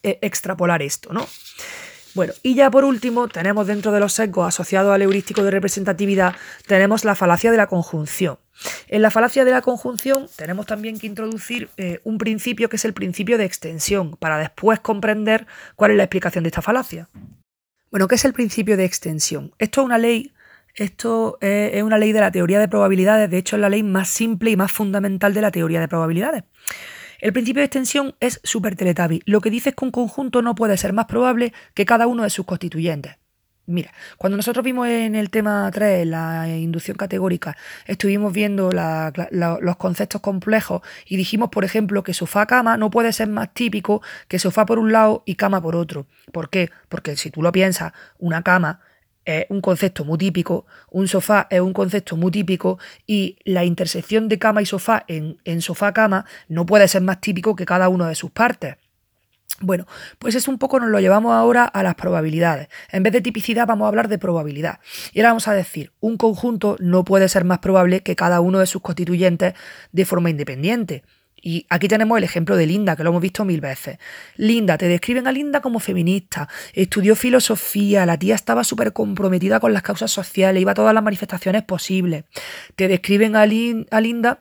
[0.02, 1.26] eh, extrapolar esto, ¿no?
[2.14, 6.34] Bueno, y ya por último tenemos dentro de los sesgos asociados al heurístico de representatividad,
[6.66, 8.38] tenemos la falacia de la conjunción.
[8.88, 12.86] En la falacia de la conjunción tenemos también que introducir eh, un principio que es
[12.86, 17.10] el principio de extensión, para después comprender cuál es la explicación de esta falacia.
[17.90, 19.52] Bueno, ¿qué es el principio de extensión?
[19.58, 20.32] Esto es una ley,
[20.74, 24.08] esto es una ley de la teoría de probabilidades, de hecho es la ley más
[24.08, 26.42] simple y más fundamental de la teoría de probabilidades.
[27.20, 29.22] El principio de extensión es super teletabi.
[29.24, 32.24] Lo que dice es que un conjunto no puede ser más probable que cada uno
[32.24, 33.16] de sus constituyentes.
[33.68, 37.56] Mira, cuando nosotros vimos en el tema 3, la inducción categórica,
[37.86, 43.52] estuvimos viendo los conceptos complejos y dijimos, por ejemplo, que sofá-cama no puede ser más
[43.52, 46.06] típico que sofá por un lado y cama por otro.
[46.30, 46.70] ¿Por qué?
[46.88, 48.82] Porque si tú lo piensas, una cama
[49.24, 54.28] es un concepto muy típico, un sofá es un concepto muy típico y la intersección
[54.28, 58.08] de cama y sofá en, en sofá-cama no puede ser más típico que cada una
[58.08, 58.76] de sus partes.
[59.60, 59.86] Bueno,
[60.18, 62.68] pues es un poco nos lo llevamos ahora a las probabilidades.
[62.90, 64.80] En vez de tipicidad vamos a hablar de probabilidad.
[65.12, 68.58] Y ahora vamos a decir, un conjunto no puede ser más probable que cada uno
[68.58, 69.54] de sus constituyentes
[69.92, 71.04] de forma independiente.
[71.40, 73.98] Y aquí tenemos el ejemplo de Linda, que lo hemos visto mil veces.
[74.36, 79.72] Linda, te describen a Linda como feminista, estudió filosofía, la tía estaba súper comprometida con
[79.72, 82.24] las causas sociales, iba a todas las manifestaciones posibles.
[82.74, 84.40] Te describen a, a Linda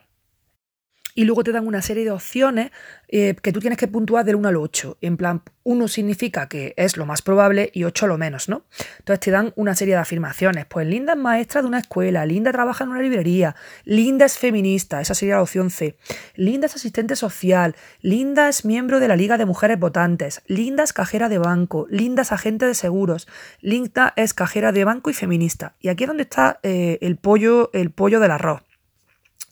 [1.16, 2.72] y luego te dan una serie de opciones
[3.08, 4.98] eh, que tú tienes que puntuar del 1 al 8.
[5.00, 8.66] En plan, 1 significa que es lo más probable y 8 lo menos, ¿no?
[9.00, 10.66] Entonces te dan una serie de afirmaciones.
[10.66, 13.56] Pues Linda es maestra de una escuela, Linda trabaja en una librería,
[13.86, 15.98] Linda es feminista, esa sería la opción C.
[16.36, 20.92] Linda es asistente social, Linda es miembro de la Liga de Mujeres Votantes, Linda es
[20.92, 23.28] cajera de banco, Linda es agente de seguros,
[23.62, 25.76] Linda es cajera de banco y feminista.
[25.80, 28.65] Y aquí es donde está eh, el, pollo, el pollo del arroz.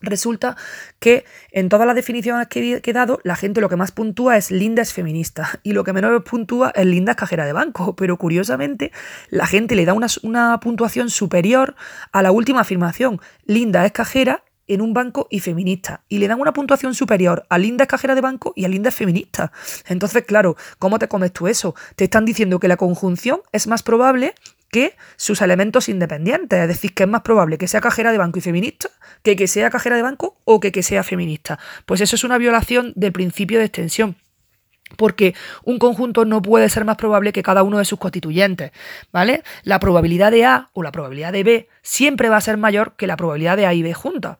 [0.04, 0.58] Resulta
[1.00, 4.52] que en todas las definiciones que he dado, la gente lo que más puntúa es
[4.52, 7.96] Linda es feminista y lo que menos puntúa es Linda es cajera de banco.
[8.04, 8.92] Pero curiosamente,
[9.30, 11.76] la gente le da una, una puntuación superior
[12.12, 13.22] a la última afirmación.
[13.46, 16.04] Linda es cajera en un banco y feminista.
[16.10, 18.90] Y le dan una puntuación superior a Linda es cajera de banco y a Linda
[18.90, 19.52] es feminista.
[19.88, 21.76] Entonces, claro, ¿cómo te comes tú eso?
[21.96, 24.36] Te están diciendo que la conjunción es más probable
[24.74, 26.60] que sus elementos independientes.
[26.60, 28.90] Es decir, que es más probable que sea cajera de banco y feminista
[29.22, 31.60] que que sea cajera de banco o que que sea feminista.
[31.86, 34.18] Pues eso es una violación del principio de extensión
[34.96, 38.72] porque un conjunto no puede ser más probable que cada uno de sus constituyentes,
[39.12, 39.44] ¿vale?
[39.64, 43.08] La probabilidad de A o la probabilidad de B siempre va a ser mayor que
[43.08, 44.38] la probabilidad de A y B juntas.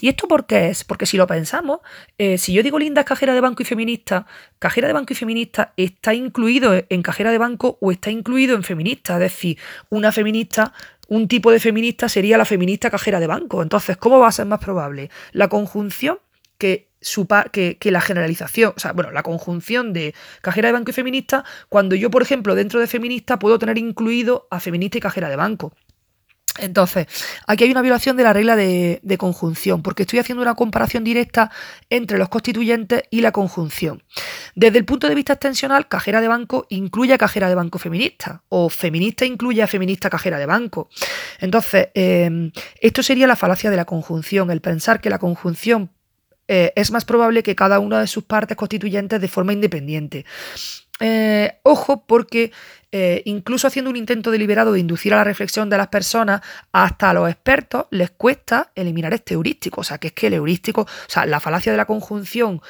[0.00, 0.84] ¿Y esto por qué es?
[0.84, 1.80] Porque si lo pensamos,
[2.18, 4.26] eh, si yo digo Linda es cajera de banco y feminista,
[4.58, 8.62] cajera de banco y feminista está incluido en cajera de banco o está incluido en
[8.62, 9.58] feminista, es decir,
[9.90, 10.72] una feminista
[11.08, 13.62] un tipo de feminista sería la feminista cajera de banco.
[13.62, 15.10] Entonces, ¿cómo va a ser más probable?
[15.32, 16.18] La conjunción
[16.58, 16.88] que
[17.52, 21.94] que, la generalización, o sea, bueno, la conjunción de cajera de banco y feminista, cuando
[21.94, 25.72] yo, por ejemplo, dentro de feminista puedo tener incluido a feminista y cajera de banco.
[26.58, 27.08] Entonces,
[27.48, 31.02] aquí hay una violación de la regla de, de, conjunción, porque estoy haciendo una comparación
[31.02, 31.50] directa
[31.90, 34.04] entre los constituyentes y la conjunción.
[34.54, 38.44] Desde el punto de vista extensional, cajera de banco incluye a cajera de banco feminista,
[38.50, 40.88] o feminista incluye a feminista cajera de banco.
[41.40, 45.90] Entonces, eh, esto sería la falacia de la conjunción, el pensar que la conjunción
[46.48, 50.24] eh, es más probable que cada una de sus partes constituyentes de forma independiente.
[51.00, 52.52] Eh, ojo, porque
[52.92, 56.42] eh, incluso haciendo un intento deliberado de inducir a la reflexión de las personas,
[56.72, 59.80] hasta a los expertos les cuesta eliminar este heurístico.
[59.80, 62.60] O sea, que es que el heurístico, o sea, la falacia de la conjunción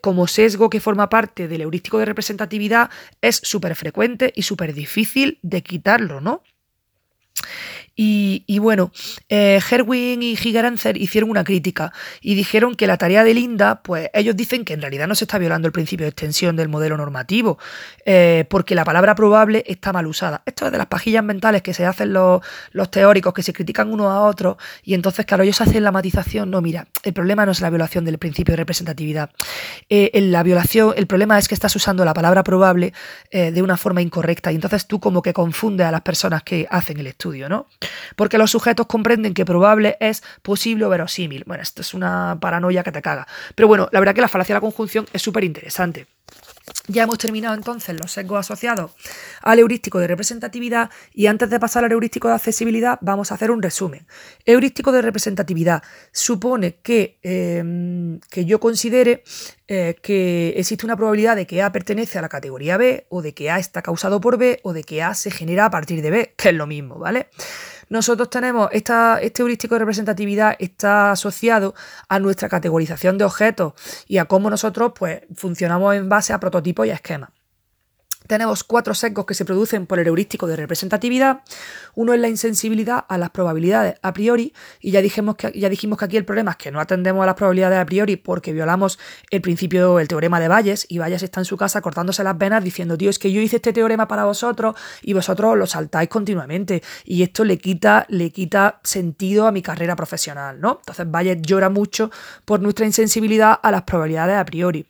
[0.00, 2.90] como sesgo que forma parte del heurístico de representatividad
[3.20, 6.42] es súper frecuente y súper difícil de quitarlo, ¿no?
[8.02, 8.92] Y, bueno,
[9.28, 14.08] eh, Herwin y Gigerenzer hicieron una crítica y dijeron que la tarea de Linda, pues
[14.14, 16.96] ellos dicen que en realidad no se está violando el principio de extensión del modelo
[16.96, 17.58] normativo,
[18.06, 20.42] eh, porque la palabra probable está mal usada.
[20.46, 22.40] Esto es de las pajillas mentales que se hacen los,
[22.90, 26.50] teóricos, que se critican unos a otros, y entonces, claro, ellos hacen la matización.
[26.50, 29.30] No, mira, el problema no es la violación del principio de representatividad.
[29.90, 32.94] Eh, la violación, el problema es que estás usando la palabra probable
[33.30, 36.98] de una forma incorrecta, y entonces tú como que confundes a las personas que hacen
[36.98, 37.66] el estudio, ¿no?
[38.16, 41.44] Porque los sujetos comprenden que probable es posible o verosímil.
[41.46, 43.26] Bueno, esto es una paranoia que te caga.
[43.54, 46.06] Pero bueno, la verdad que la falacia de la conjunción es súper interesante.
[46.88, 48.92] Ya hemos terminado entonces los sesgos asociados
[49.42, 53.50] al heurístico de representatividad y antes de pasar al heurístico de accesibilidad vamos a hacer
[53.50, 54.06] un resumen.
[54.44, 59.22] Heurístico de representatividad supone que, em, que yo considere
[59.68, 63.34] eh, que existe una probabilidad de que A pertenece a la categoría B o de
[63.34, 66.10] que A está causado por B o de que A se genera a partir de
[66.10, 67.28] B, que es lo mismo, ¿vale?
[67.90, 71.74] Nosotros tenemos esta, este heurístico de representatividad está asociado
[72.08, 73.74] a nuestra categorización de objetos
[74.06, 77.30] y a cómo nosotros pues, funcionamos en base a prototipos y esquemas
[78.26, 81.40] tenemos cuatro sesgos que se producen por el heurístico de representatividad.
[81.94, 85.98] Uno es la insensibilidad a las probabilidades a priori, y ya dijimos que, ya dijimos
[85.98, 88.98] que aquí el problema es que no atendemos a las probabilidades a priori porque violamos
[89.30, 92.62] el principio, el teorema de Bayes, y Bayes está en su casa cortándose las venas
[92.62, 96.82] diciendo, tío, es que yo hice este teorema para vosotros y vosotros lo saltáis continuamente,
[97.04, 100.78] y esto le quita, le quita sentido a mi carrera profesional, ¿no?
[100.80, 102.10] Entonces Bayes llora mucho
[102.44, 104.86] por nuestra insensibilidad a las probabilidades a priori.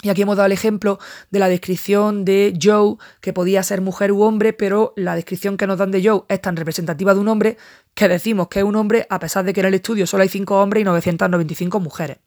[0.00, 4.12] Y aquí hemos dado el ejemplo de la descripción de Joe, que podía ser mujer
[4.12, 7.26] u hombre, pero la descripción que nos dan de Joe es tan representativa de un
[7.26, 7.56] hombre
[7.98, 10.28] que decimos que es un hombre a pesar de que en el estudio solo hay
[10.28, 12.18] 5 hombres y 995 mujeres.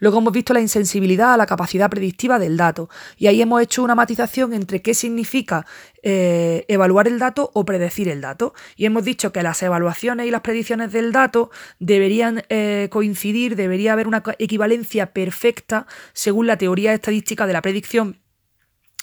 [0.00, 3.84] Luego hemos visto la insensibilidad a la capacidad predictiva del dato y ahí hemos hecho
[3.84, 5.66] una matización entre qué significa
[6.02, 8.54] eh, evaluar el dato o predecir el dato.
[8.74, 13.92] Y hemos dicho que las evaluaciones y las predicciones del dato deberían eh, coincidir, debería
[13.92, 18.23] haber una equivalencia perfecta según la teoría estadística de la predicción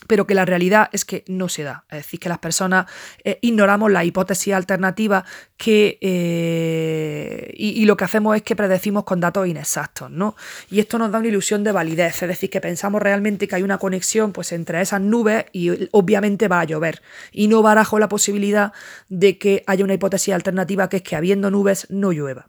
[0.07, 1.85] pero que la realidad es que no se da.
[1.89, 2.85] Es decir, que las personas
[3.23, 5.23] eh, ignoramos la hipótesis alternativa
[5.57, 10.35] que, eh, y, lo que hacemos es que predecimos con datos inexactos, ¿no?
[10.69, 13.63] Y esto nos da una ilusión de validez, es decir, que pensamos realmente que hay
[13.63, 17.01] una conexión pues, entre esas nubes y obviamente va a llover.
[17.31, 18.73] Y no barajo la posibilidad
[19.09, 22.47] de que haya una hipótesis alternativa que es que habiendo nubes no llueva.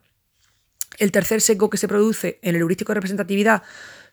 [0.97, 3.63] El tercer seco que se produce en el heurístico de representatividad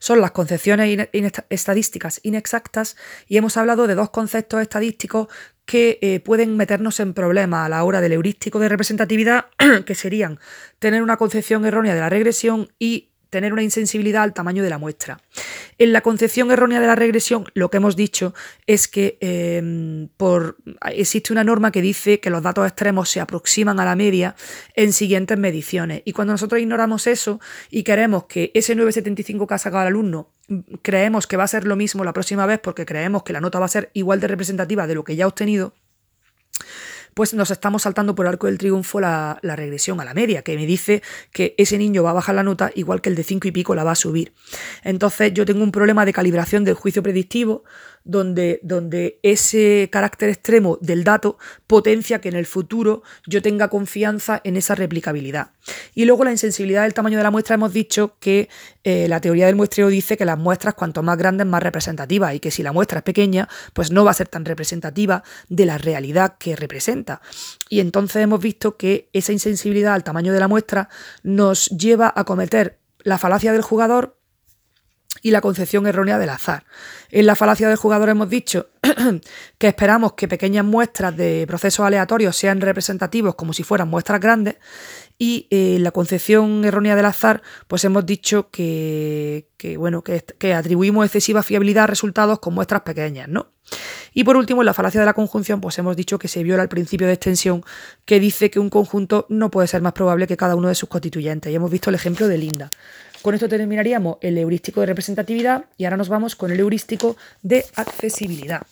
[0.00, 1.08] son las concepciones
[1.50, 2.96] estadísticas inexactas
[3.28, 5.28] y hemos hablado de dos conceptos estadísticos
[5.66, 9.46] que eh, pueden meternos en problemas a la hora del heurístico de representatividad,
[9.86, 10.40] que serían
[10.80, 14.78] tener una concepción errónea de la regresión y tener una insensibilidad al tamaño de la
[14.78, 15.20] muestra.
[15.78, 18.34] En la concepción errónea de la regresión, lo que hemos dicho
[18.66, 20.56] es que em, por,
[20.90, 24.34] existe una norma que dice que los datos extremos se aproximan a la media
[24.74, 26.02] en siguientes mediciones.
[26.04, 30.30] Y cuando nosotros ignoramos eso y queremos que ese 975 que ha sacado el alumno
[30.82, 33.60] creemos que va a ser lo mismo la próxima vez porque creemos que la nota
[33.60, 35.74] va a ser igual de representativa de lo que ya ha obtenido,
[37.20, 40.56] pues nos estamos saltando por el arco del triunfo la, regresión a la media, que
[40.56, 41.02] me dice
[41.32, 43.74] que ese niño va a bajar la nota igual que el de 5 y pico
[43.74, 44.32] la va a subir.
[44.84, 47.62] Entonces yo tengo un problema de calibración del juicio predictivo
[48.04, 54.40] donde, donde ese carácter extremo del dato potencia que en el futuro yo tenga confianza
[54.44, 55.50] en esa replicabilidad.
[55.94, 58.48] Y luego la insensibilidad del tamaño de la muestra hemos dicho que
[58.84, 62.40] eh, la teoría del muestreo dice que las muestras cuanto más grandes más representativas y
[62.40, 65.78] que si la muestra es pequeña pues no va a ser tan representativa de la
[65.78, 67.20] realidad que representa.
[67.68, 70.88] Y entonces hemos visto que esa insensibilidad al tamaño de la muestra
[71.22, 74.19] nos lleva a cometer la falacia del jugador
[75.22, 76.64] y la concepción errónea del azar.
[77.10, 78.68] En la falacia del jugador hemos dicho
[79.58, 84.56] que esperamos que pequeñas muestras de procesos aleatorios sean representativos como si fueran muestras grandes
[85.18, 90.54] y en eh, la concepción errónea del azar pues hemos dicho que, bueno, que, que,
[90.54, 93.52] atribuimos excesiva fiabilidad a resultados con muestras pequeñas, ¿no?
[94.12, 96.62] Y por último, en la falacia de la conjunción, pues hemos dicho que se viola
[96.62, 97.62] el principio de extensión
[98.04, 100.88] que dice que un conjunto no puede ser más probable que cada uno de sus
[100.88, 101.52] constituyentes.
[101.52, 102.70] Y hemos visto el ejemplo de Linda.
[103.22, 107.66] Con esto terminaríamos el heurístico de representatividad y ahora nos vamos con el heurístico de
[107.76, 108.62] accesibilidad.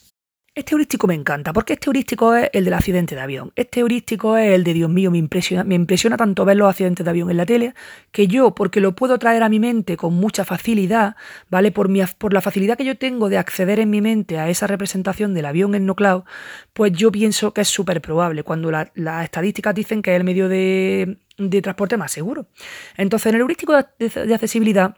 [0.58, 3.52] Este heurístico me encanta, porque este heurístico es el del accidente de avión.
[3.54, 7.04] Este heurístico es el de Dios mío, me impresiona, me impresiona tanto ver los accidentes
[7.04, 7.74] de avión en la tele,
[8.10, 11.14] que yo, porque lo puedo traer a mi mente con mucha facilidad,
[11.48, 11.70] ¿vale?
[11.70, 15.46] Por, la facilidad que yo tengo de acceder en mi mente a esa representación del
[15.46, 16.24] avión en no cloud,
[16.72, 20.48] pues yo pienso que es súper probable, cuando las estadísticas dicen que es el medio
[20.48, 21.18] de,
[21.62, 22.48] transporte más seguro.
[22.96, 24.96] Entonces, en el heurístico de accesibilidad,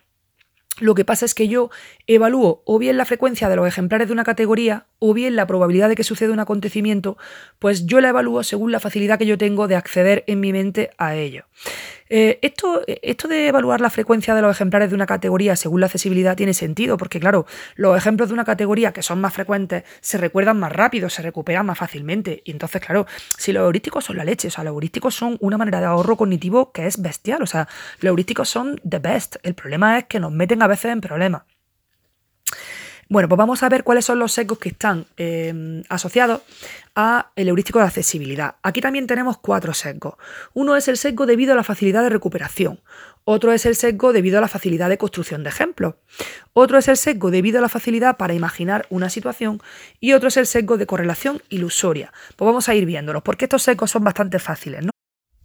[0.80, 1.70] lo que pasa es que yo
[2.06, 5.88] evalúo o bien la frecuencia de los ejemplares de una categoría o bien la probabilidad
[5.88, 7.16] de que suceda un acontecimiento,
[7.58, 10.90] pues yo la evalúo según la facilidad que yo tengo de acceder en mi mente
[10.98, 11.44] a ello.
[12.10, 15.86] Eh, esto, esto de evaluar la frecuencia de los ejemplares de una categoría según la
[15.86, 17.46] accesibilidad tiene sentido, porque claro,
[17.76, 21.66] los ejemplos de una categoría que son más frecuentes se recuerdan más rápido, se recuperan
[21.66, 22.42] más fácilmente.
[22.44, 23.06] Y entonces, claro,
[23.38, 26.16] si los heurísticos son la leche, o sea, los heurísticos son una manera de ahorro
[26.16, 27.68] cognitivo que es bestial, o sea,
[28.00, 29.36] los heurísticos son the best.
[29.42, 31.42] El problema es que nos meten a veces en problemas.
[33.10, 36.42] Bueno, pues vamos a ver cuáles son los sesgos que están eh, asociados
[36.94, 38.54] a el heurístico de accesibilidad.
[38.62, 40.14] Aquí también tenemos cuatro sesgos.
[40.54, 42.78] Uno es el sesgo debido a la facilidad de recuperación.
[43.24, 45.96] Otro es el sesgo debido a la facilidad de construcción de ejemplos.
[46.52, 49.60] Otro es el sesgo debido a la facilidad para imaginar una situación.
[49.98, 52.12] Y otro es el sesgo de correlación ilusoria.
[52.36, 54.90] Pues vamos a ir viéndolos, porque estos sesgos son bastante fáciles, ¿no?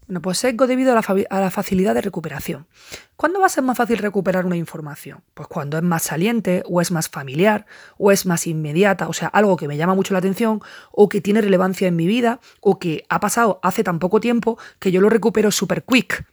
[0.08, 2.68] Bueno, pues sesgo debido a la, facilidad de recuperación.
[3.16, 5.24] ¿Cuándo va a ser más fácil recuperar una información?
[5.34, 7.66] Pues cuando es más saliente, o es más familiar,
[7.97, 11.22] o es más inmediata, o sea, algo que me llama mucho la atención, o que
[11.22, 15.01] tiene relevancia en mi vida, o que ha pasado hace tan poco tiempo que yo
[15.01, 16.24] lo recupero super quick.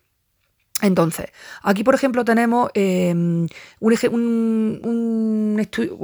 [0.83, 1.27] Entonces,
[1.63, 3.47] aquí por ejemplo tenemos em,
[3.81, 5.59] un,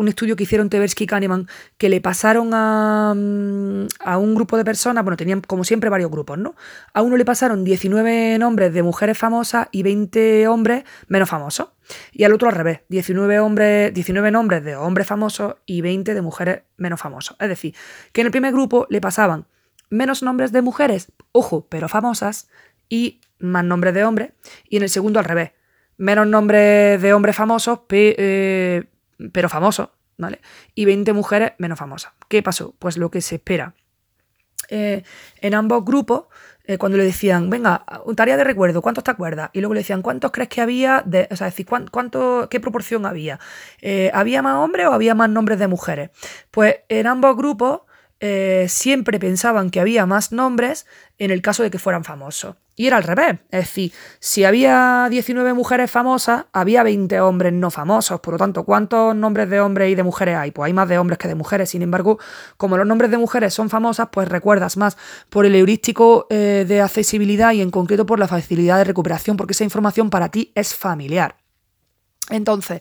[0.07, 5.03] estudio que hicieron Tversky y Kahneman que le pasaron a, a, un grupo de personas,
[5.03, 6.55] bueno, tenían como siempre varios grupos, ¿no?
[6.95, 11.71] A uno le pasaron 19 nombres de mujeres famosas y 20 hombres menos famosos.
[12.13, 16.23] Y al otro al revés, 19, hombres, 19 nombres de hombres famosos y 20 de
[16.23, 17.37] mujeres menos famosos.
[17.41, 17.75] Es decir,
[18.13, 19.47] que en el primer grupo le pasaban
[19.91, 22.49] menos nombres de mujeres, ojo, pero famosas,
[22.89, 24.33] y más nombres de hombres,
[24.69, 25.53] y en el segundo al revés,
[25.99, 28.85] menos nombres de hombres famosos, eh,
[29.33, 30.41] pero famosos, ¿vale?
[30.75, 32.13] Y 20 mujeres menos famosas.
[32.29, 32.75] ¿Qué pasó?
[32.79, 33.75] Pues lo que se espera.
[34.71, 35.03] Eh,
[35.41, 36.27] en ambos grupos,
[36.65, 37.85] eh, cuando le decían, venga,
[38.15, 39.51] tarea de recuerdo, ¿cuántos te acuerdas?
[39.53, 41.03] Y luego le decían, ¿cuántos crees que había?
[41.05, 43.41] De, o sea, decir, ¿cuánto, ¿qué proporción había?
[44.13, 46.11] ¿Había más hombres o había más nombres de mujeres?
[46.51, 47.81] Pues en ambos grupos
[48.67, 50.87] siempre pensaban que había más nombres
[51.19, 52.57] en el caso de que fueran famosos.
[52.79, 53.41] Y era al revés.
[53.51, 58.21] Es decir, si había 19 mujeres famosas, había 20 hombres no famosos.
[58.21, 60.53] Por lo tanto, ¿cuántos nombres de hombres y de mujeres hay?
[60.53, 61.71] Pues hay más de hombres que de mujeres.
[61.71, 62.21] Sin embargo,
[62.57, 64.97] como los nombres de mujeres son famosas, pues recuerdas más
[65.29, 69.55] por el heurístico eh, de accesibilidad y en concreto por la facilidad de recuperación, porque
[69.55, 71.35] esa información para ti es familiar.
[72.31, 72.81] Entonces,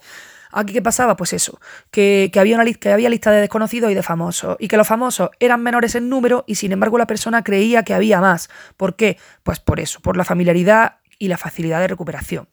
[0.51, 1.15] Aquí, ¿qué pasaba?
[1.15, 1.59] Pues eso,
[1.91, 5.29] que, había una que había lista de desconocidos y de famosos, y que los famosos
[5.39, 8.49] eran menores en número y sin embargo la persona creía que había más.
[8.75, 9.17] ¿Por qué?
[9.43, 12.47] Pues por eso, por la familiaridad y la facilidad de recuperación.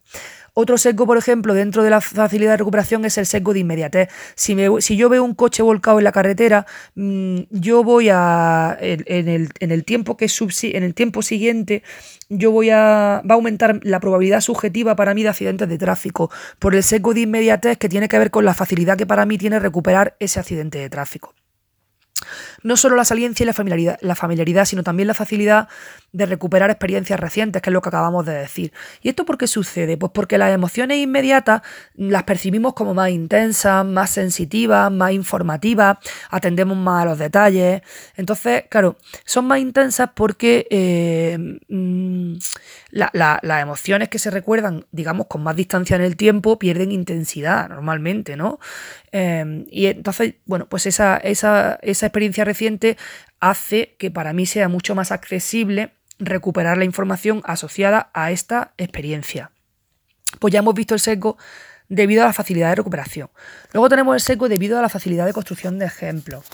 [0.57, 4.09] Otro sesgo, por ejemplo, dentro de la facilidad de recuperación es el sesgo de inmediatez.
[4.37, 8.79] Si, si yo veo un coche volcado en la carretera, mm, yo voy a.
[8.81, 10.31] En, el, tiempo que
[10.63, 11.83] en el tiempo siguiente,
[12.29, 13.21] yo voy a.
[13.29, 16.31] va a aumentar la probabilidad subjetiva para mí de accidentes de tráfico.
[16.61, 19.39] Por el sesgo de inmediatez que tiene que ver con la facilidad que para mí
[19.39, 21.35] tiene recuperar ese accidente de tráfico
[22.63, 25.69] no solo la saliencia y la familiaridad, la familiaridad, sino también la facilidad
[26.13, 28.73] de recuperar experiencias recientes, que es lo que acabamos de decir.
[29.03, 29.97] ¿Y esto por qué sucede?
[29.97, 31.63] Pues porque las emociones inmediatas
[31.95, 35.99] las percibimos como más intensas, más sensitivas, más informativas,
[36.31, 37.83] atendemos más a los detalles.
[38.17, 41.59] Entonces, claro, son más intensas porque eh,
[42.95, 48.37] las emociones que se recuerdan, digamos, con más distancia en el tiempo, pierden intensidad normalmente,
[48.37, 48.61] ¿no?
[49.11, 52.97] Em, y entonces, bueno, pues esa, esa, esa experiencia reciente
[53.41, 59.51] hace que para mí sea mucho más accesible recuperar la información asociada a esta experiencia.
[60.39, 61.37] Pues ya hemos visto el sesgo
[61.89, 63.31] debido a la facilidad de recuperación.
[63.73, 66.45] Luego tenemos el sesgo debido a la facilidad de construcción de ejemplos.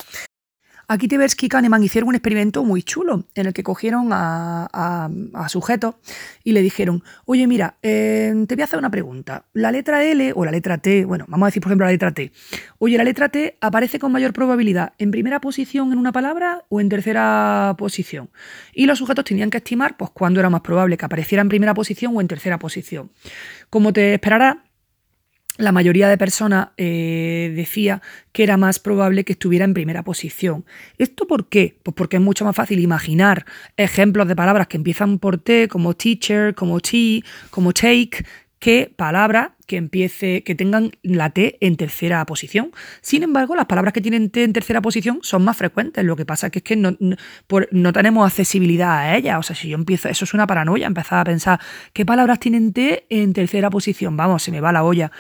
[0.93, 5.09] Aquí Tversky y Kahneman hicieron un experimento muy chulo en el que cogieron a,
[5.49, 5.95] sujetos
[6.43, 9.45] y le dijeron, oye mira, eh, te voy a hacer una pregunta.
[9.53, 12.11] La letra L o la letra T, bueno, vamos a decir por ejemplo la letra
[12.11, 12.33] T.
[12.79, 16.81] Oye, la letra T aparece con mayor probabilidad en primera posición en una palabra o
[16.81, 18.29] en tercera posición.
[18.75, 21.73] Y los sujetos tenían que estimar pues cuándo era más probable que apareciera en primera
[21.73, 23.13] posición o en tercera posición.
[23.71, 24.57] Como te esperarás,
[25.61, 28.03] la mayoría de personas eh, decía
[28.33, 30.65] que era más probable que estuviera en primera posición.
[30.99, 31.77] ¿Esto por qué?
[31.83, 33.45] Pues porque es mucho más fácil imaginar
[33.77, 38.25] ejemplos de palabras que empiezan por T, como teacher, como tea, como take,
[38.61, 42.73] que palabras que empiece, que tengan la T en tercera posición.
[43.01, 46.05] Sin embargo, las palabras que tienen T en tercera posición son más frecuentes.
[46.05, 49.39] Lo que pasa es que, es que no, no, tenemos accesibilidad a ellas.
[49.39, 51.61] O sea, si yo empiezo, eso es una paranoia, empezar a pensar
[51.95, 54.17] qué palabras tienen T en tercera posición.
[54.17, 55.11] Vamos, se me va la olla.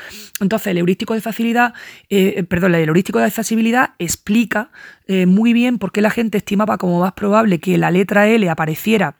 [0.40, 1.72] Entonces, el heurístico de facilidad,
[2.10, 4.70] eh, perdón, el heurístico de accesibilidad explica
[5.06, 8.50] eh, muy bien por qué la gente estimaba como más probable que la letra L
[8.50, 9.19] apareciera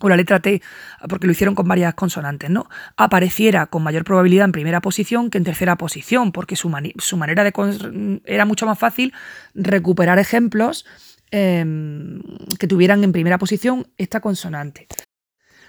[0.00, 0.62] o la letra T,
[1.08, 2.68] porque lo hicieron con varias consonantes, ¿no?
[2.96, 8.20] Apareciera con mayor probabilidad en primera posición que en tercera posición, porque su, manera de...
[8.24, 9.12] era mucho más fácil
[9.54, 10.84] recuperar ejemplos
[11.30, 12.22] em,
[12.58, 14.86] que tuvieran en primera posición esta consonante.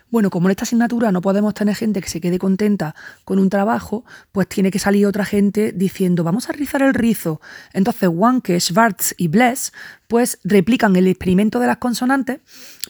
[0.10, 2.96] Bueno, como en esta asignatura no podemos tener gente que se quede contenta
[3.26, 7.42] con un trabajo, pues tiene que salir otra gente diciendo, vamos a rizar el rizo.
[7.74, 9.74] Entonces, Wanke, Schwartz y Bless,
[10.08, 12.40] pues replican el experimento de las consonantes,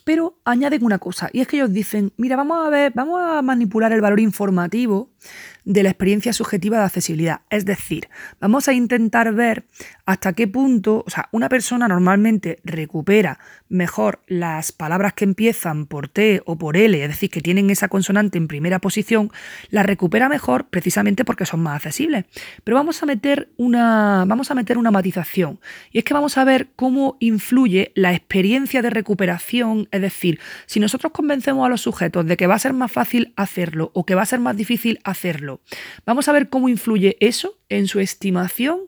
[0.04, 3.42] pero añaden una cosa, y es que ellos dicen, mira, vamos a ver, vamos a
[3.42, 5.10] manipular el valor informativo
[5.68, 7.42] de la experiencia subjetiva de accesibilidad.
[7.50, 8.08] Es decir,
[8.40, 9.66] vamos a intentar ver
[10.06, 13.38] hasta qué punto, o sea, una persona normalmente recupera
[13.68, 17.90] mejor las palabras que empiezan por T o por L, es decir, que tienen esa
[17.90, 19.30] consonante en primera posición,
[19.70, 22.24] las recupera mejor precisamente porque son más accesibles.
[22.64, 25.60] Pero vamos a meter una, vamos a meter una matización,
[25.92, 30.80] y es que vamos a ver cómo influye la experiencia de recuperación, es decir, si
[30.80, 34.16] nosotros convencemos a los sujetos de que va a ser más fácil hacerlo o que
[34.16, 35.57] va a ser más difícil hacerlo,
[36.06, 38.82] Vamos a ver cómo influye eso en su estimación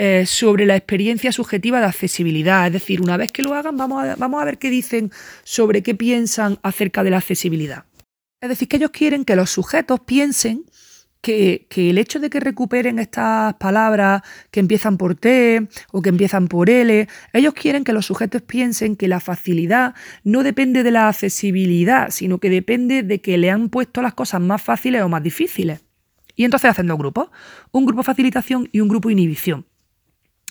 [0.00, 2.68] eh, sobre la experiencia subjetiva de accesibilidad.
[2.68, 5.10] Es decir, una vez que lo hagan, vamos a, ver qué dicen
[5.42, 7.84] sobre qué piensan acerca de la accesibilidad.
[8.40, 10.66] Es decir, que ellos quieren que los sujetos piensen
[11.20, 16.10] que, que, el hecho de que recuperen estas palabras que empiezan por T o que
[16.10, 20.92] empiezan por L, ellos quieren que los sujetos piensen que la facilidad no depende de
[20.92, 25.08] la accesibilidad, sino que depende de que le han puesto las cosas más fáciles o
[25.08, 25.80] más difíciles.
[26.38, 27.30] Y entonces hacen dos grupos,
[27.72, 29.66] un grupo facilitación y un grupo inhibición.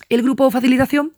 [0.10, 1.14] El grupo facilitación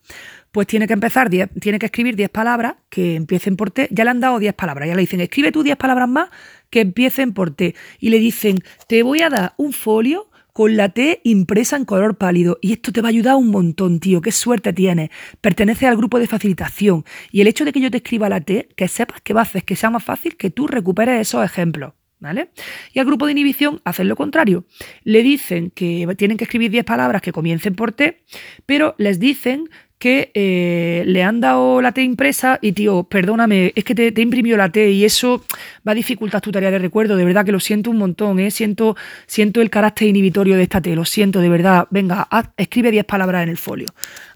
[0.52, 3.88] pues tiene que empezar, tiene que escribir 10 palabras que empiecen por T.
[3.90, 6.30] Ya le han dado 10 palabras, ya le dicen, escribe tú 10 palabras más
[6.70, 7.74] que empiecen por T.
[8.00, 12.18] Y le dicen, te voy a dar un folio con la T impresa en color
[12.18, 12.60] pálido.
[12.62, 14.22] Y esto te va a ayudar un montón, tío.
[14.22, 15.10] Qué suerte tienes.
[15.42, 17.06] Perteneces al grupo de facilitación.
[17.32, 19.44] Y el hecho de que yo te escriba la T, que sepas que va a
[19.44, 21.94] hacer que sea más fácil que tú recuperes esos ejemplos.
[22.20, 22.50] ¿Vale?
[22.94, 24.66] Y al grupo de inhibición hacen lo contrario.
[25.04, 28.24] Le dicen que tienen que escribir 10 palabras que comiencen por T,
[28.66, 33.84] pero les dicen que eh, le han dado la T impresa y tío, perdóname, es
[33.84, 35.44] que te, imprimió la T y eso
[35.86, 38.50] va a dificultar tu tarea de recuerdo, de verdad que lo siento un montón, ¿eh?
[38.50, 38.96] siento,
[39.28, 43.44] siento el carácter inhibitorio de esta T, lo siento, de verdad, venga, escribe 10 palabras
[43.44, 43.88] en el folio.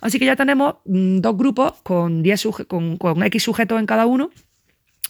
[0.02, 4.06] Así que ya tenemos mm, dos grupos con, 10 con, con X sujetos en cada
[4.06, 4.32] uno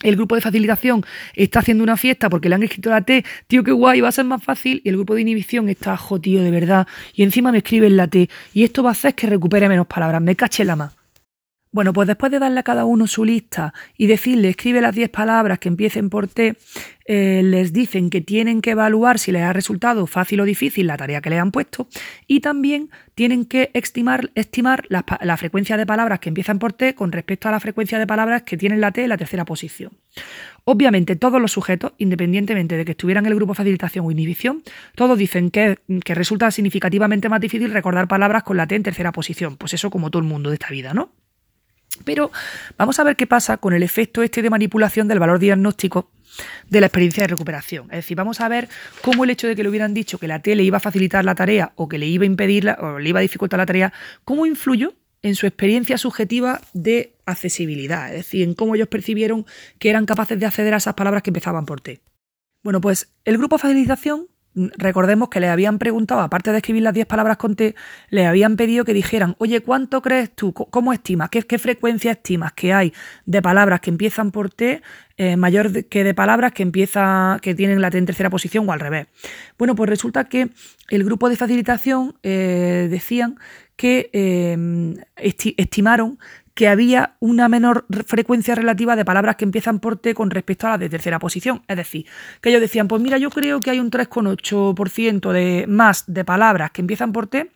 [0.04, 3.64] el grupo de facilitación está haciendo una fiesta porque le han escrito la T, tío,
[3.64, 4.82] qué guay, va a ser más fácil.
[4.84, 6.88] Y el grupo de inhibición está, jo, tío, de verdad.
[7.14, 8.30] Y encima me escriben la T.
[8.54, 10.22] Y esto va a hacer que recupere menos palabras.
[10.22, 11.03] Me caché la más.
[11.74, 15.10] Bueno, pues después de darle a cada uno su lista y decirle escribe las 10
[15.10, 16.56] palabras que empiecen por T,
[17.06, 20.98] eh, les dicen que tienen que evaluar si les ha resultado fácil o difícil la
[20.98, 21.88] tarea que le han puesto
[22.28, 26.94] y también tienen que estimar, estimar la, la, frecuencia de palabras que empiezan por T
[26.94, 29.94] con respecto a la frecuencia de palabras que tienen la T en la tercera posición.
[30.66, 34.62] Obviamente todos los sujetos, independientemente de que estuvieran en el grupo facilitación o inhibición,
[34.94, 39.12] todos dicen que, que resulta significativamente más difícil recordar palabras con la T en tercera
[39.12, 39.58] posición.
[39.58, 41.23] Pues eso como todo el mundo de esta vida, ¿no?
[42.06, 42.32] Pero
[42.78, 46.10] vamos a ver qué pasa con el efecto este de manipulación del valor diagnóstico
[46.70, 47.86] de la experiencia de recuperación.
[47.86, 48.68] Es decir, vamos a ver
[49.02, 51.24] cómo el hecho de que le hubieran dicho que la T le iba a facilitar
[51.26, 53.94] la tarea o que le iba a impedirla o le iba a dificultar la tarea,
[54.26, 59.46] cómo influyó en su experiencia subjetiva de accesibilidad, es decir, en cómo ellos percibieron
[59.80, 62.02] que eran capaces de acceder a esas palabras que empezaban por T.
[62.62, 67.08] Bueno, pues el grupo facilitación recordemos que le habían preguntado, aparte de escribir las 10
[67.08, 67.76] palabras con T,
[68.10, 70.54] le habían pedido que dijeran, oye, ¿cuánto crees tú?
[70.54, 71.30] ¿Cómo estimas?
[71.30, 72.94] ¿Qué, frecuencia estimas que hay
[73.26, 74.82] de palabras que empiezan por T
[75.18, 78.74] eh, mayor que de palabras que empieza, que tienen la T en tercera posición o
[78.74, 79.08] al revés?
[79.58, 80.50] Bueno, pues resulta que
[80.90, 83.38] el grupo de facilitación eh, decían
[83.76, 84.96] que eh,
[85.58, 86.20] estimaron
[86.54, 90.72] que había una menor frecuencia relativa de palabras que empiezan por T con respecto a
[90.72, 91.64] las de tercera posición.
[91.68, 92.06] Es decir,
[92.42, 96.72] que ellos decían, pues mira, yo creo que hay un 3,8% de más de palabras
[96.72, 97.52] que empiezan por T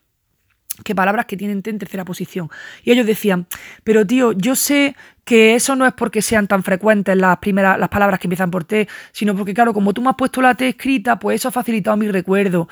[0.83, 2.49] que palabras que tienen T en tercera posición.
[2.83, 3.47] Y ellos decían,
[3.83, 7.89] pero tío, yo sé que eso no es porque sean tan frecuentes las primeras las
[7.89, 10.69] palabras que empiezan por T, sino porque claro, como tú me has puesto la T
[10.69, 12.69] escrita, pues eso ha facilitado mi recuerdo.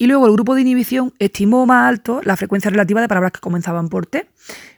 [0.00, 3.40] Y luego el grupo de inhibición estimó más alto la frecuencia relativa de palabras que
[3.40, 4.28] comenzaban por T.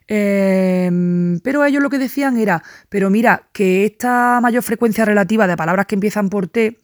[0.08, 5.56] Em, pero ellos lo que decían era, pero mira, que esta mayor frecuencia relativa de
[5.56, 6.78] palabras que empiezan por T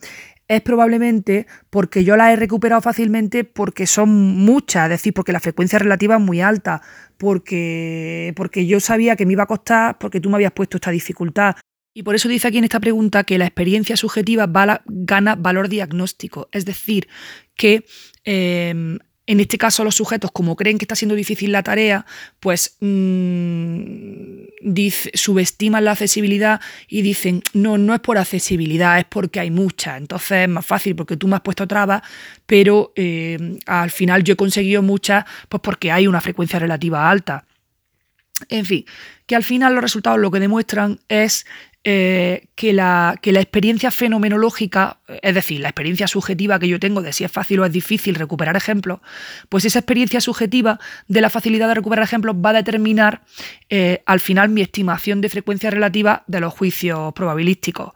[0.49, 5.41] es probablemente porque yo las he recuperado fácilmente porque son muchas, es decir, porque la
[5.41, 6.83] frecuencia relativa es muy alta,
[7.17, 10.91] porque, porque yo sabía que me iba a costar, porque tú me habías puesto esta
[10.91, 11.57] dificultad.
[11.95, 14.47] Y por eso dice aquí en esta pregunta que la experiencia subjetiva
[14.85, 17.09] gana valor diagnóstico, es decir,
[17.57, 17.87] que
[18.27, 22.07] em, en este caso los sujetos, como creen que está siendo difícil la tarea,
[22.39, 24.45] pues mmm,
[25.15, 30.43] subestiman la accesibilidad y dicen, no, no es por accesibilidad, es porque hay mucha, entonces
[30.43, 32.03] es más fácil porque tú me has puesto trabas,
[32.47, 37.47] pero em, al final yo he conseguido muchas, pues porque hay una frecuencia relativa alta.
[38.49, 38.85] En fin,
[39.27, 41.47] que al final los resultados lo que demuestran es
[41.89, 47.01] eh, que, la, que la experiencia fenomenológica, es decir, la experiencia subjetiva que yo tengo
[47.01, 48.99] de si es fácil o es difícil recuperar ejemplos,
[49.49, 53.23] pues esa experiencia subjetiva de la facilidad de recuperar ejemplos va a determinar
[53.71, 57.93] eh, al final mi estimación de frecuencia relativa de los juicios probabilísticos.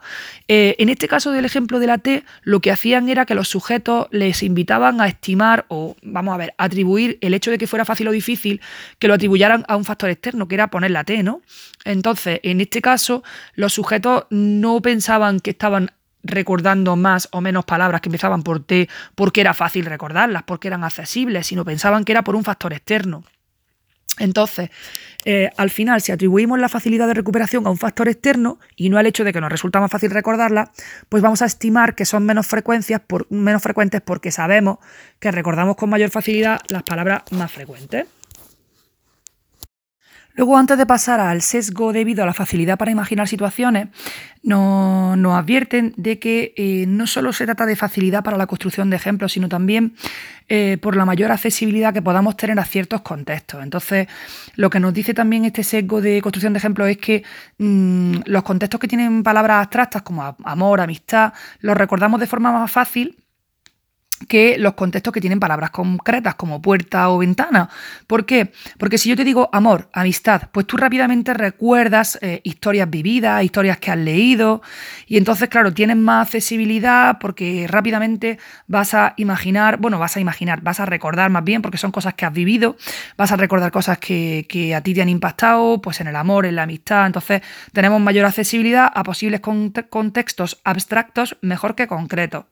[0.47, 3.49] Eh, en este caso del ejemplo de la T, lo que hacían era que los
[3.49, 7.83] sujetos les invitaban a estimar o, vamos a ver, atribuir el hecho de que fuera
[7.83, 8.61] fácil o difícil,
[8.99, 11.41] que lo atribuyeran a un factor externo, que era poner la T, ¿no?
[11.83, 13.23] Entonces, en este caso,
[13.55, 18.87] los sujetos no pensaban que estaban recordando más o menos palabras que empezaban por T
[19.15, 23.23] porque era fácil recordarlas, porque eran accesibles, sino pensaban que era por un factor externo.
[24.19, 24.69] Entonces,
[25.25, 28.99] eh, al final, si atribuimos la facilidad de recuperación a un factor externo y no
[28.99, 30.71] al hecho de que nos resulta más fácil recordarla,
[31.09, 34.77] pues vamos a estimar que son menos, frecuencias menos frecuentes porque sabemos
[35.19, 38.05] que recordamos con mayor facilidad las palabras más frecuentes.
[40.33, 43.87] Luego, antes de pasar al sesgo debido a la facilidad para imaginar situaciones,
[44.43, 48.95] nos, advierten de que eh, no solo se trata de facilidad para la construcción de
[48.95, 49.93] ejemplos, sino también
[50.49, 53.63] eh, por la mayor accesibilidad que podamos tener a ciertos contextos.
[53.63, 54.07] Entonces,
[54.55, 57.23] lo que nos dice también este sesgo de construcción de ejemplos es que
[57.57, 62.71] mm, los contextos que tienen palabras abstractas como amor, amistad, los recordamos de forma más
[62.71, 63.20] fácil
[64.27, 67.69] que los contextos que tienen palabras concretas como puerta o ventana.
[68.07, 68.51] ¿Por qué?
[68.77, 73.77] Porque si yo te digo amor, amistad, pues tú rápidamente recuerdas eh, historias vividas, historias
[73.77, 74.61] que has leído
[75.07, 80.61] y entonces, claro, tienes más accesibilidad porque rápidamente vas a imaginar, bueno, vas a imaginar,
[80.61, 82.75] vas a recordar más bien porque son cosas que has vivido,
[83.17, 86.45] vas a recordar cosas que, que a ti te han impactado, pues en el amor,
[86.45, 87.41] en la amistad, entonces
[87.73, 92.45] tenemos mayor accesibilidad a posibles contextos abstractos mejor que concretos.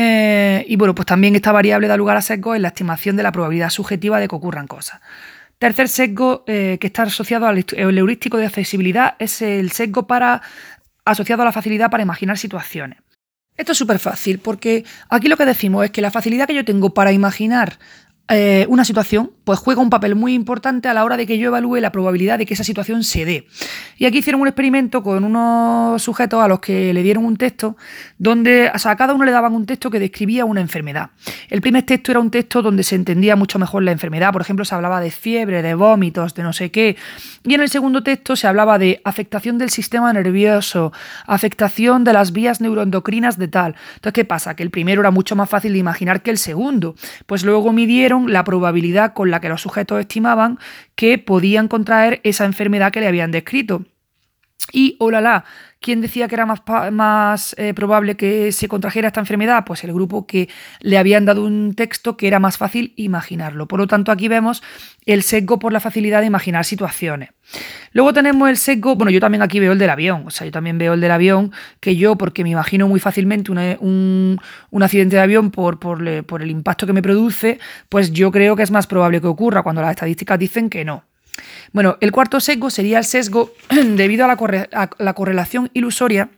[0.00, 3.24] Eh, y bueno, pues también esta variable da lugar a sesgos en la estimación de
[3.24, 5.00] la probabilidad subjetiva de que ocurran cosas.
[5.58, 10.40] Tercer sesgo eh, que está asociado al heurístico de accesibilidad es el sesgo para,
[11.04, 13.00] asociado a la facilidad para imaginar situaciones.
[13.56, 16.64] Esto es súper fácil porque aquí lo que decimos es que la facilidad que yo
[16.64, 17.80] tengo para imaginar
[18.30, 21.48] eh, una situación, pues juega un papel muy importante a la hora de que yo
[21.48, 23.46] evalúe la probabilidad de que esa situación se dé.
[23.96, 27.76] Y aquí hicieron un experimento con unos sujetos a los que le dieron un texto
[28.18, 31.10] donde a cada uno le daban un texto que describía una enfermedad.
[31.48, 34.64] El primer texto era un texto donde se entendía mucho mejor la enfermedad, por ejemplo,
[34.66, 36.96] se hablaba de fiebre, de vómitos, de no sé qué.
[37.44, 40.92] Y en el segundo texto se hablaba de afectación del sistema nervioso,
[41.26, 43.74] afectación de las vías neuroendocrinas de tal.
[43.94, 44.54] Entonces, ¿qué pasa?
[44.54, 46.94] Que el primero era mucho más fácil de imaginar que el segundo.
[47.26, 50.58] Pues luego midieron la probabilidad con la que los sujetos estimaban
[50.96, 53.84] que podían contraer esa enfermedad que le habían descrito.
[54.72, 55.44] Y, olala,
[55.80, 59.64] ¿quién decía que era más, eh, probable que se contrajera esta enfermedad?
[59.64, 60.48] Pues el grupo que
[60.80, 63.66] le habían dado un texto que era más fácil imaginarlo.
[63.68, 64.62] Por lo tanto, aquí vemos
[65.06, 67.30] el sesgo por la facilidad de imaginar situaciones.
[67.92, 70.52] Luego tenemos el sesgo, bueno, yo también aquí veo el del avión, o sea, yo
[70.52, 74.38] también veo el del avión, que yo, porque me imagino muy fácilmente un,
[74.82, 77.58] accidente de avión por el impacto que me produce,
[77.88, 81.07] pues yo creo que es más probable que ocurra cuando las estadísticas dicen que no.
[81.72, 84.28] Bueno, el cuarto sesgo sería el sesgo debido a
[84.98, 86.30] la, correlación ilusoria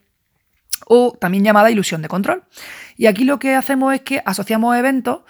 [0.87, 2.43] o también llamada ilusión de control.
[2.97, 5.21] Y aquí lo que hacemos es que asociamos eventos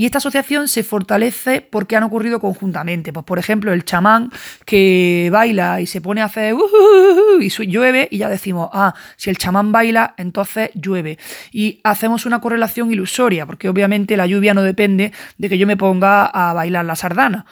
[0.00, 3.12] y esta asociación se fortalece porque han ocurrido conjuntamente.
[3.12, 4.30] Pues, por ejemplo, el chamán
[4.64, 6.56] que baila y se pone a hacer
[7.38, 11.18] y llueve y ya decimos, ah, si el chamán baila, entonces llueve.
[11.52, 15.76] Y hacemos una correlación ilusoria, porque obviamente la lluvia no depende de que yo me
[15.76, 17.44] ponga a bailar la sardana.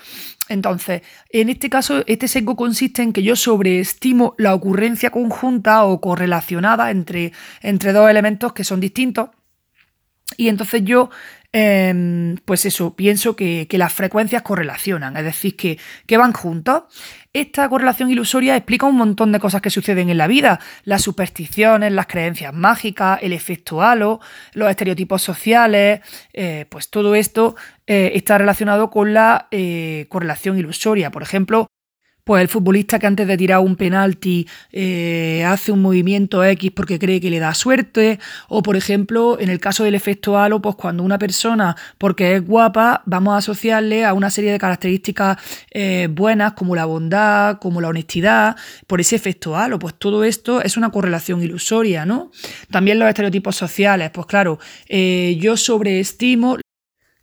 [0.49, 6.01] Entonces, en este caso, este sesgo consiste en que yo sobreestimo la ocurrencia conjunta o
[6.01, 9.31] correlacionada entre, entre dos elementos que son distintos.
[10.37, 11.11] Y entonces yo
[11.51, 16.83] Em, pues eso, pienso que, las frecuencias correlacionan, es decir, que, que, van juntos.
[17.33, 21.93] Esta correlación ilusoria explica un montón de cosas que suceden en la vida, las supersticiones,
[21.93, 24.21] las creencias mágicas, el efecto halo,
[24.53, 26.01] los estereotipos sociales,
[26.35, 31.11] eh, pues todo esto eh, está relacionado con la eh, correlación ilusoria.
[31.11, 31.69] Por ejemplo,
[32.29, 36.99] pues el futbolista que antes de tirar un penalti eh, hace un movimiento X porque
[36.99, 40.75] cree que le da suerte, o por ejemplo, en el caso del efecto halo, pues
[40.75, 45.39] cuando una persona, porque es guapa, vamos a asociarle a una serie de características
[45.71, 48.57] eh, buenas como la bondad, como la honestidad,
[48.87, 52.31] por ese efecto halo, pues todo esto es una correlación ilusoria, ¿no?
[52.71, 56.59] También los estereotipos sociales, pues claro, eh, yo sobreestimo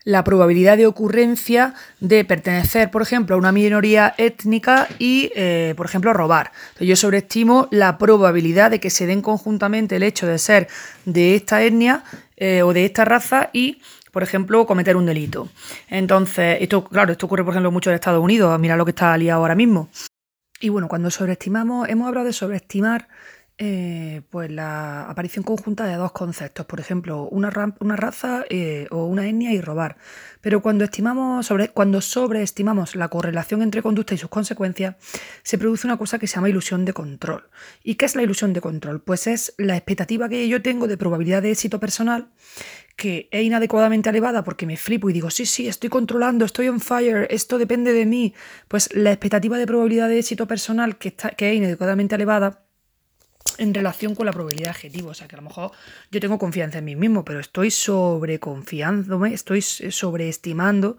[0.06, 5.88] la probabilidad de ocurrencia de pertenecer, por ejemplo, a una minoría étnica y, eh, por
[5.88, 6.52] ejemplo, robar.
[6.80, 10.68] yo sobreestimo la probabilidad de que se den conjuntamente el hecho de ser
[11.06, 12.04] de esta etnia
[12.38, 13.82] eh, o de esta raza y,
[14.12, 15.50] por ejemplo, cometer un delito.
[15.90, 18.58] Entonces, esto, claro, esto ocurre, por ejemplo, mucho en Estados Unidos.
[18.60, 19.90] Mira lo que está aliado ahora mismo.
[20.62, 23.08] Y bueno, cuando sobreestimamos, hemos hablado de sobreestimar
[23.58, 29.28] eh, pues la aparición conjunta de dos conceptos, por ejemplo, una, raza eh, o una
[29.28, 29.96] etnia y robar.
[30.42, 34.96] Pero cuando, estimamos sobre, cuando sobreestimamos la correlación entre conducta y sus consecuencias,
[35.42, 37.50] se produce una cosa que se llama ilusión de control.
[37.82, 39.02] ¿Y qué es la ilusión de control?
[39.02, 42.30] Pues es la expectativa que yo tengo de probabilidad de éxito personal
[42.96, 46.80] que es inadecuadamente elevada porque me flipo y digo, sí, sí, estoy controlando, estoy on
[46.80, 48.34] fire, esto depende de mí.
[48.68, 52.65] Pues la expectativa de probabilidad de éxito personal que, está, que es inadecuadamente elevada
[53.58, 55.10] en relación con la probabilidad de objetivo.
[55.10, 55.72] O sea, que a lo mejor
[56.12, 60.98] yo tengo confianza en mí mismo, pero estoy sobreconfiándome, estoy sobreestimando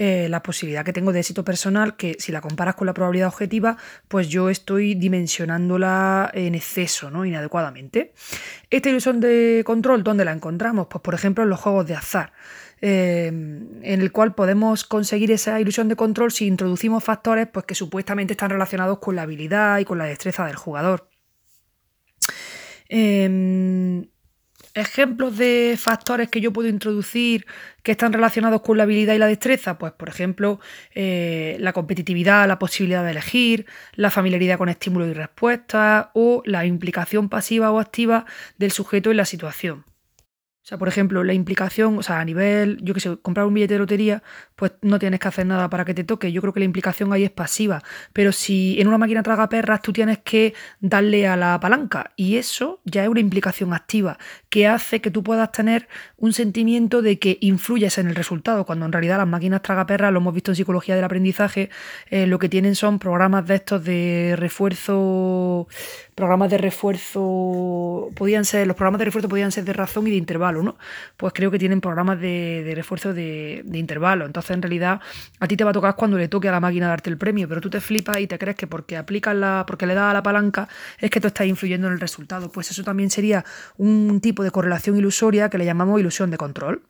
[0.00, 3.28] eh, la posibilidad que tengo de éxito personal, que si la comparas con la probabilidad
[3.28, 3.76] objetiva,
[4.06, 7.24] pues yo estoy dimensionándola en exceso, ¿no?
[7.24, 8.12] Inadecuadamente.
[8.70, 10.86] Esta ilusión de control, ¿dónde la encontramos?
[10.88, 12.32] Pues por ejemplo en los juegos de azar.
[12.80, 17.74] Eh, en el cual podemos conseguir esa ilusión de control si introducimos factores pues, que
[17.74, 21.08] supuestamente están relacionados con la habilidad y con la destreza del jugador.
[22.88, 24.08] Em,
[24.74, 27.46] ejemplos de factores que yo puedo introducir
[27.82, 30.60] que están relacionados con la habilidad y la destreza, pues por ejemplo
[30.94, 36.66] eh, la competitividad, la posibilidad de elegir, la familiaridad con estímulos y respuestas o la
[36.66, 38.26] implicación pasiva o activa
[38.58, 39.84] del sujeto en la situación.
[40.68, 43.54] O sea, por ejemplo, la implicación, o sea, a nivel, yo qué sé, comprar un
[43.54, 44.22] billete de lotería,
[44.54, 46.30] pues no tienes que hacer nada para que te toque.
[46.30, 47.82] Yo creo que la implicación ahí es pasiva.
[48.12, 52.36] Pero si en una máquina traga perras tú tienes que darle a la palanca, y
[52.36, 54.18] eso ya es una implicación activa,
[54.50, 55.88] que hace que tú puedas tener
[56.18, 60.12] un sentimiento de que influyes en el resultado, cuando en realidad las máquinas traga perras,
[60.12, 61.70] lo hemos visto en psicología del aprendizaje,
[62.10, 65.66] eh, lo que tienen son programas de estos de refuerzo,
[66.18, 70.16] programas de refuerzo, podían ser, los programas de refuerzo podían ser de razón y de
[70.16, 70.76] intervalo
[71.16, 74.26] pues creo que tienen programas de, refuerzo de, intervalo.
[74.26, 75.00] Entonces, en realidad,
[75.38, 77.48] a ti te va a tocar cuando le toque a la máquina darte el premio,
[77.48, 80.14] pero tú te flipas y te crees que porque aplicas la, porque le das a
[80.14, 82.50] la palanca, es que tú estás influyendo en el resultado.
[82.50, 83.44] Pues eso también sería
[83.76, 86.82] un tipo de correlación ilusoria que le llamamos ilusión de control.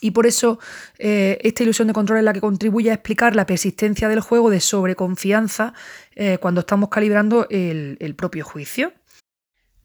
[0.00, 0.58] Y por eso
[0.98, 4.50] eh, esta ilusión de control es la que contribuye a explicar la persistencia del juego
[4.50, 5.74] de sobreconfianza
[6.14, 8.92] eh, cuando estamos calibrando el propio juicio.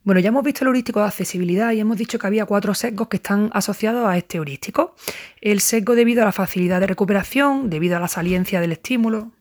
[0.05, 3.07] Bueno, ya hemos visto el heurístico de accesibilidad y hemos dicho que había cuatro sesgos
[3.07, 4.95] que están asociados a este heurístico.
[5.39, 9.31] El sesgo debido a la facilidad de recuperación, debido a la saliencia del estímulo,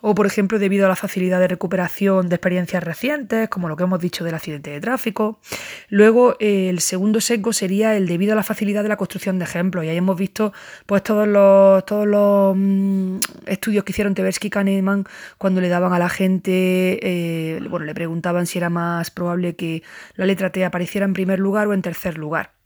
[0.00, 3.82] o, por ejemplo, debido a la facilidad de recuperación de experiencias recientes, como lo que
[3.82, 5.40] hemos dicho del accidente de tráfico.
[5.88, 9.84] Luego, el segundo sesgo sería el debido a la facilidad de la construcción de ejemplos.
[9.84, 10.52] Y ahí hemos visto
[10.86, 15.04] pues, todos los, todos los mm, estudios que hicieron Tversky y Kahneman
[15.36, 19.82] cuando le daban a la gente, eh, bueno, le preguntaban si era más probable que
[20.14, 22.57] la letra T apareciera en primer lugar o en tercer lugar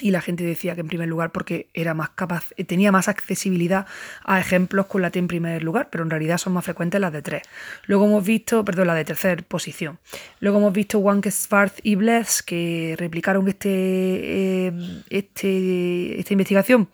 [0.00, 3.08] y la gente decía que en primer lugar porque era más capaz, eh, tenía más
[3.08, 3.86] accesibilidad
[4.24, 7.12] a ejemplos con la T en primer lugar, pero en realidad son más frecuentes las
[7.12, 7.42] de tres.
[7.86, 9.98] Luego hemos visto, perdón, la de tercera posición.
[10.40, 14.72] Luego hemos visto Wanke, Schwartz y Bless que replicaron este, eh,
[15.10, 16.88] este, esta investigación,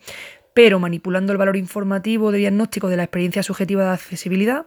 [0.53, 4.65] pero manipulando el valor informativo de diagnóstico de la experiencia subjetiva de accesibilidad.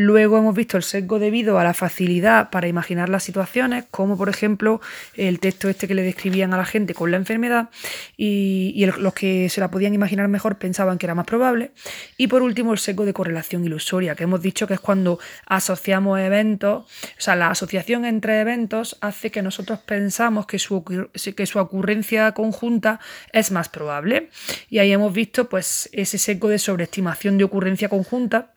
[0.00, 4.28] Luego hemos visto el sesgo debido a la facilidad para imaginar las situaciones, como por
[4.28, 4.80] ejemplo
[5.14, 7.70] el texto este que le describían a la gente con la enfermedad
[8.16, 11.72] y, los que se la podían imaginar mejor pensaban que era más probable.
[12.16, 16.20] Y por último el sesgo de correlación ilusoria, que hemos dicho que es cuando asociamos
[16.20, 21.58] eventos, o sea, la asociación entre eventos hace que nosotros pensamos que su, que su
[21.58, 23.00] ocurrencia conjunta
[23.32, 24.30] es más probable.
[24.70, 28.54] Y ahí hemos visto pues ese sesgo de sobreestimación de ocurrencia conjunta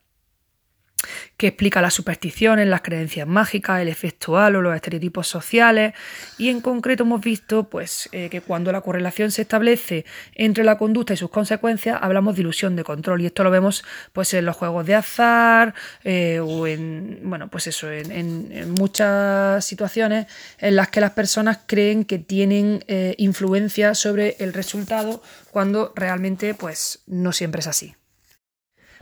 [1.38, 5.94] que explica las supersticiones, las creencias mágicas, el efecto halo, los estereotipos sociales
[6.38, 10.78] y en concreto hemos visto pues, eh, que cuando la correlación se establece entre la
[10.78, 13.84] conducta y sus consecuencias hablamos de ilusión de control y esto lo vemos
[14.14, 15.74] pues, en los juegos de azar
[16.04, 20.28] eh, o en, bueno, pues eso, en, muchas situaciones
[20.60, 25.22] en las que las personas creen que tienen eh, influencia sobre el resultado
[25.52, 27.96] cuando realmente pues, no siempre es así.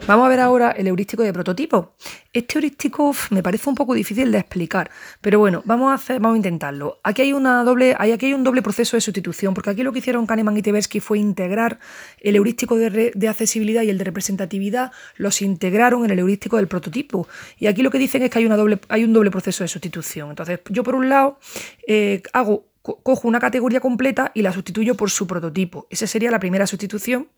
[0.07, 1.93] Vamos a ver ahora el heurístico de prototipo.
[2.33, 4.89] Este heurístico me parece un poco difícil de explicar,
[5.21, 6.99] pero bueno, vamos a hacer, vamos a intentarlo.
[7.03, 9.99] Aquí hay una doble, aquí hay un doble proceso de sustitución, porque aquí lo que
[9.99, 11.79] hicieron Kahneman y Tversky fue integrar
[12.19, 16.67] el heurístico de, de, accesibilidad y el de representatividad, los integraron en el heurístico del
[16.67, 17.27] prototipo.
[17.57, 19.67] Y aquí lo que dicen es que hay, una doble, hay un doble proceso de
[19.67, 20.29] sustitución.
[20.29, 21.39] Entonces, yo por un lado
[21.87, 25.87] eh, hago cojo una categoría completa y la sustituyo por su prototipo.
[25.89, 27.29] Esa sería la primera sustitución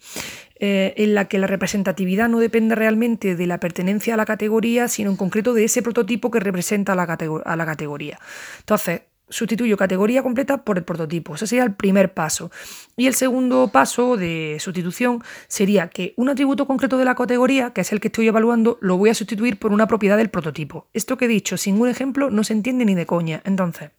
[0.59, 4.87] eh, en la que la representatividad no depende realmente de la pertenencia a la categoría,
[4.87, 8.19] sino en concreto de ese prototipo que representa a la, a la categoría.
[8.59, 11.35] Entonces, sustituyo categoría completa por el prototipo.
[11.35, 12.51] Ese sería el primer paso.
[12.95, 17.81] Y el segundo paso de sustitución sería que un atributo concreto de la categoría, que
[17.81, 20.87] es el que estoy evaluando, lo voy a sustituir por una propiedad del prototipo.
[20.93, 23.41] Esto que he dicho, sin un ejemplo, no se entiende ni de coña.
[23.45, 23.91] Entonces,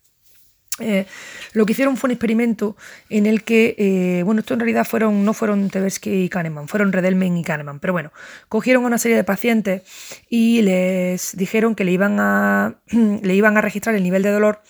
[0.78, 1.06] eh,
[1.52, 2.76] lo que hicieron fue un experimento
[3.10, 6.92] en el que, eh, bueno, esto en realidad fueron, no fueron Tversky y Kahneman, fueron
[6.92, 8.10] Redelman y Kahneman, pero bueno,
[8.48, 9.82] cogieron a una serie de pacientes
[10.30, 14.62] y les dijeron que le iban a, le iban a registrar el nivel de dolor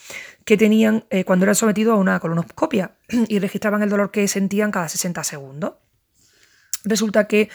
[0.44, 2.92] que tenían eh, cuando eran sometidos a una colonoscopia
[3.28, 5.74] y registraban el dolor que sentían cada 60 segundos.
[6.84, 7.48] Resulta que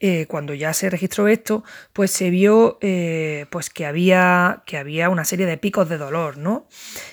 [0.00, 5.08] eh, cuando ya se registró esto, pues se vio eh, pues que, había, que había
[5.08, 6.66] una serie de picos de dolor, ¿no?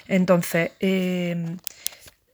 [0.07, 1.55] Entonces, eh,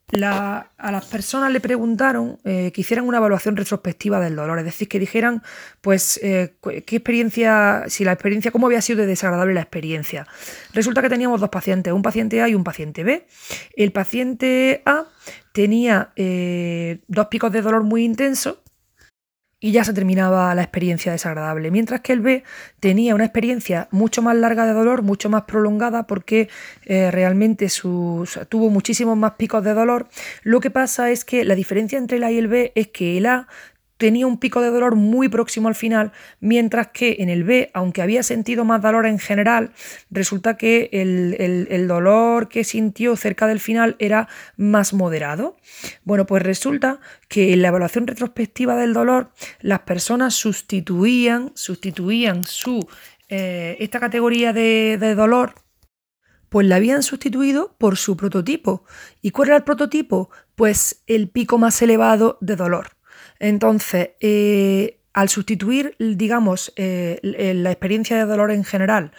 [0.09, 4.99] a las personas le preguntaron que hicieran una evaluación retrospectiva del dolor, es decir, que
[4.99, 5.43] dijeran,
[5.81, 10.25] pues, qué experiencia, si la experiencia, cómo había sido de desagradable la experiencia.
[10.71, 13.27] Resulta que teníamos dos pacientes, un paciente A y un paciente B.
[13.75, 15.07] El paciente A
[15.51, 18.59] tenía dos picos de dolor muy intensos
[19.59, 21.71] y ya se terminaba la experiencia desagradable.
[21.71, 22.43] Mientras que el B
[22.79, 26.49] tenía una experiencia mucho más larga de dolor, mucho más prolongada, porque
[26.85, 27.67] eh, realmente
[28.49, 30.07] tuvo muchísimos más picos de dolor.
[30.43, 33.17] Lo que pasa es que la diferencia entre el A y el B es que
[33.17, 33.47] el A
[33.97, 38.01] tenía un pico de dolor muy próximo al final, mientras que en el B, aunque
[38.01, 39.71] había sentido más dolor en general,
[40.09, 45.57] resulta que el, dolor que sintió cerca del final era más moderado.
[46.03, 49.31] Bueno, pues resulta que en la evaluación retrospectiva del dolor,
[49.61, 52.87] las personas sustituían, sustituían su,
[53.29, 55.55] eh, esta categoría de, de dolor
[56.49, 58.85] pues la habían sustituido por su prototipo.
[59.21, 60.29] ¿Y cuál era el prototipo?
[60.55, 62.96] Pues el pico más elevado de dolor.
[63.39, 69.11] Entonces, eh, al sustituir, digamos, eh, la experiencia de dolor en general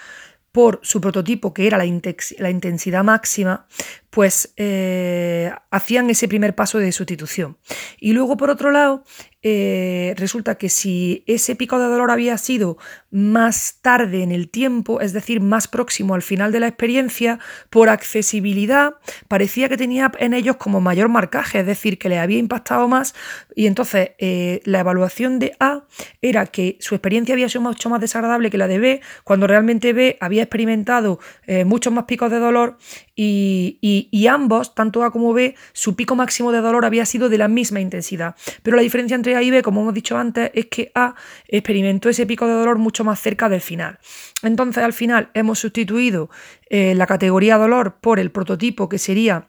[0.52, 3.66] por su prototipo, que era la, intensidad máxima,
[4.10, 7.58] pues eh, hacían ese primer paso de sustitución.
[8.00, 9.04] Y luego, por otro lado,
[9.42, 12.78] eh, resulta que si ese pico de dolor había sido
[13.10, 17.38] más tarde en el tiempo, es decir, más próximo al final de la experiencia,
[17.70, 18.94] por accesibilidad,
[19.28, 23.14] parecía que tenía en ellos como mayor marcaje, es decir, que le había impactado más.
[23.54, 25.84] Y entonces eh, la evaluación de A
[26.20, 29.92] era que su experiencia había sido mucho más desagradable que la de B, cuando realmente
[29.92, 32.76] B había experimentado eh, muchos más picos de dolor
[33.16, 37.38] y, y ambos, tanto A como B, su pico máximo de dolor había sido de
[37.38, 38.36] la misma intensidad.
[38.62, 41.14] Pero la diferencia entre A y B, como hemos dicho antes, es que A
[41.48, 43.98] experimentó ese pico de dolor mucho más cerca del final.
[44.42, 46.30] Entonces, al final hemos sustituido
[46.70, 49.48] eh, la categoría dolor por el prototipo que sería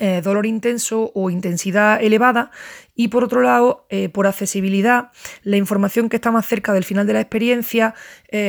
[0.00, 2.50] eh, dolor intenso o intensidad elevada
[2.96, 5.12] y por otro lado, eh, por accesibilidad,
[5.42, 7.94] la información que está más cerca del final de la experiencia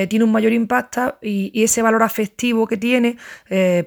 [0.09, 3.17] tiene un mayor impacto y, y, ese valor afectivo que tiene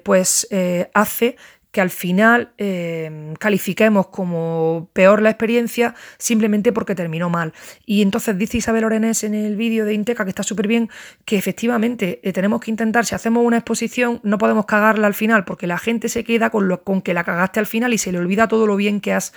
[0.05, 0.47] pues
[0.93, 1.35] hace
[1.71, 7.53] que al final eh, califiquemos como peor la experiencia simplemente porque terminó mal.
[7.85, 10.89] Y entonces dice Isabel Orenés en el vídeo de Inteca, que está súper bien,
[11.25, 15.45] que efectivamente eh, tenemos que intentar, si hacemos una exposición, no podemos cagarla al final,
[15.45, 18.11] porque la gente se queda con, lo, con que la cagaste al final y se
[18.11, 19.33] le olvida todo lo bien que has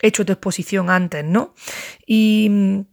[0.00, 1.54] hecho tu exposición antes, ¿no?
[2.06, 2.84] Y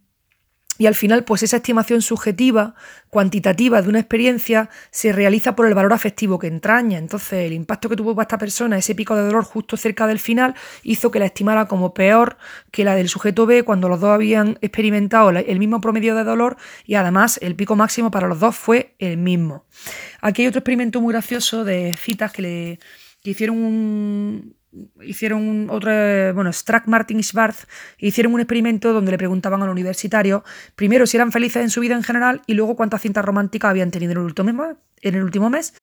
[0.78, 2.74] y al final, pues esa estimación subjetiva,
[3.08, 6.98] cuantitativa de una experiencia se realiza por el valor afectivo que entraña.
[6.98, 10.18] Entonces, el impacto que tuvo para esta persona, ese pico de dolor justo cerca del
[10.18, 12.36] final, hizo que la estimara como peor
[12.72, 16.56] que la del sujeto B cuando los dos habían experimentado el mismo promedio de dolor
[16.84, 19.64] y además el pico máximo para los dos fue el mismo.
[20.20, 22.78] Aquí hay otro experimento muy gracioso de citas que le
[23.22, 24.53] que hicieron un,
[25.02, 25.90] hicieron otro,
[26.34, 27.66] bueno, Strack, Martin y Schwartz
[27.98, 30.42] hicieron un experimento donde le preguntaban a los universitarios
[30.74, 33.90] primero si eran felices en su vida en general y luego cuántas cintas románticas habían
[33.90, 35.74] tenido en el último mes, en el último mes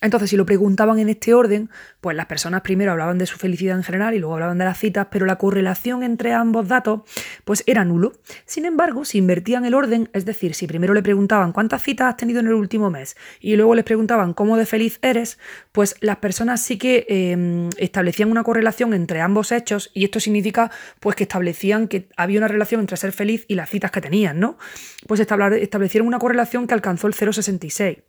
[0.00, 1.70] entonces, si lo preguntaban en este orden,
[2.00, 4.78] pues las personas primero hablaban de su felicidad en general y luego hablaban de las
[4.78, 7.00] citas, pero la correlación entre ambos datos
[7.44, 8.12] pues era nulo.
[8.44, 12.16] Sin embargo, si invertían el orden, es decir, si primero le preguntaban cuántas citas has
[12.16, 15.38] tenido en el último mes y luego les preguntaban cómo de feliz eres,
[15.72, 20.70] pues las personas sí que em, establecían una correlación entre ambos hechos y esto significa
[21.00, 24.38] pues que establecían que había una relación entre ser feliz y las citas que tenían,
[24.38, 24.58] ¿no?
[25.06, 28.02] Pues establecieron una correlación que alcanzó el 0,66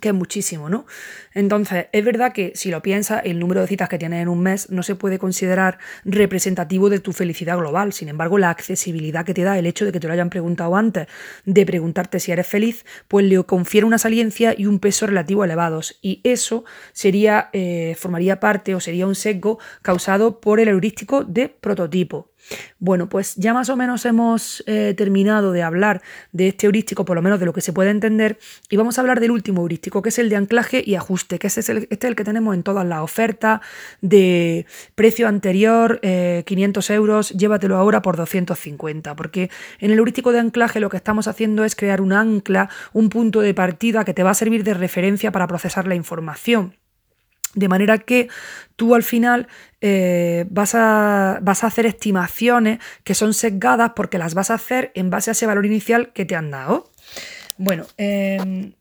[0.00, 0.86] que es muchísimo, ¿no?
[1.32, 4.42] Entonces, es verdad que si lo piensas, el número de citas que tienes en un
[4.42, 7.92] mes no se puede considerar representativo de tu felicidad global.
[7.94, 10.76] Sin embargo, la accesibilidad que te da el hecho de que te lo hayan preguntado
[10.76, 11.06] antes,
[11.44, 15.98] de preguntarte si eres feliz, pues le confiere una saliencia y un peso relativo elevados.
[16.02, 21.48] Y eso sería, eh, formaría parte o sería un sesgo causado por el heurístico de
[21.48, 22.30] prototipo.
[22.78, 26.02] Bueno, pues ya más o menos hemos eh, terminado de hablar
[26.32, 28.38] de este heurístico, por lo menos de lo que se puede entender,
[28.70, 31.46] y vamos a hablar del último heurístico, que es el de anclaje y ajuste, que
[31.46, 33.60] este es el, que tenemos en todas las ofertas
[34.00, 39.50] de precio anterior, 500 eh, euros, llévatelo ahora por 250, porque
[39.80, 43.40] en el heurístico de anclaje lo que estamos haciendo es crear un ancla, un punto
[43.40, 46.74] de partida que te va a servir de referencia para procesar la información.
[47.56, 48.28] De manera que
[48.76, 49.48] tú al final
[49.80, 54.92] eh, vas, a, vas, a, hacer estimaciones que son sesgadas porque las vas a hacer
[54.94, 56.90] en base a ese valor inicial que te han dado.
[57.58, 58.72] Bueno, eh,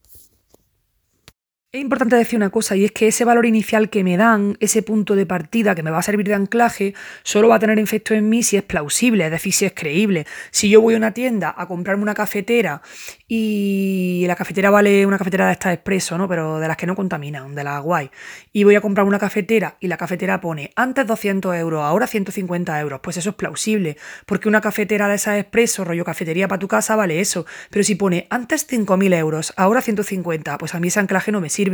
[1.76, 4.81] es importante decir una cosa y es que ese valor inicial que me dan, ese
[4.81, 6.93] punto de partida que me va a servir de anclaje,
[7.23, 10.26] solo va a tener efecto en mí si es plausible, es decir, si es creíble.
[10.52, 12.81] Si yo voy a una tienda a comprarme una cafetera
[13.27, 16.30] y la cafetera vale una cafetera de estas expreso, ¿no?
[16.30, 18.10] Pero de las que no contaminan, de las guay.
[18.53, 22.80] Y voy a comprar una cafetera y la cafetera pone antes 200 euros, ahora 150
[22.80, 23.02] euros.
[23.03, 26.95] Pues eso es plausible, porque una cafetera de esas expreso, rollo cafetería para tu casa,
[26.95, 27.45] vale eso.
[27.69, 31.49] Pero si pone antes 5.000 euros, ahora 150, pues a mí ese anclaje no me
[31.49, 31.65] sirve.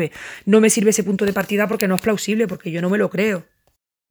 [0.46, 2.98] No me sirve ese punto de partida porque no es plausible, porque yo no me
[2.98, 3.46] lo creo.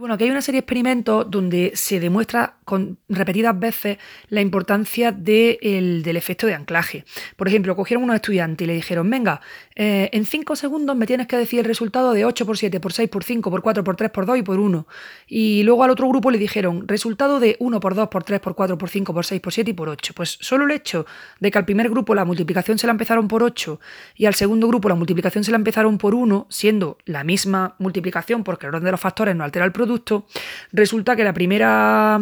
[0.00, 3.98] Bueno, aquí hay una serie de experimentos donde se demuestra con repetidas veces
[4.30, 7.04] la importancia del efecto de anclaje.
[7.36, 9.42] Por ejemplo, cogieron unos estudiantes y le dijeron, venga,
[9.76, 12.94] eh, en 5 segundos me tienes que decir el resultado de 8 por 7, por
[12.94, 14.86] 6, por 5, por 4, por 3, por 2 y por 1.
[15.26, 18.54] Y luego al otro grupo le dijeron, resultado de 1 por 2, por 3, por
[18.54, 20.14] 4, por 5, por 6, por 7 y por 8.
[20.16, 21.04] Pues solo el hecho
[21.40, 23.78] de que al primer grupo la multiplicación se la empezaron por 8
[24.16, 28.44] y al segundo grupo la multiplicación se la empezaron por 1, siendo la misma multiplicación
[28.44, 29.89] porque el orden de los factores no altera el producto,
[30.72, 32.20] resulta que la primera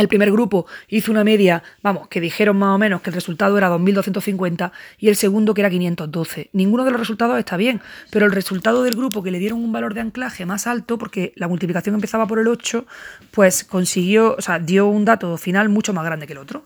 [0.00, 3.58] el primer grupo hizo una media, vamos, que dijeron más o menos que el resultado
[3.58, 6.48] era 2.250 y el segundo que era 512.
[6.54, 9.72] Ninguno de los resultados está bien, pero el resultado del grupo que le dieron un
[9.72, 12.86] valor de anclaje más alto, porque la multiplicación empezaba por el 8,
[13.30, 16.64] pues consiguió, o sea, dio un dato final mucho más grande que el otro.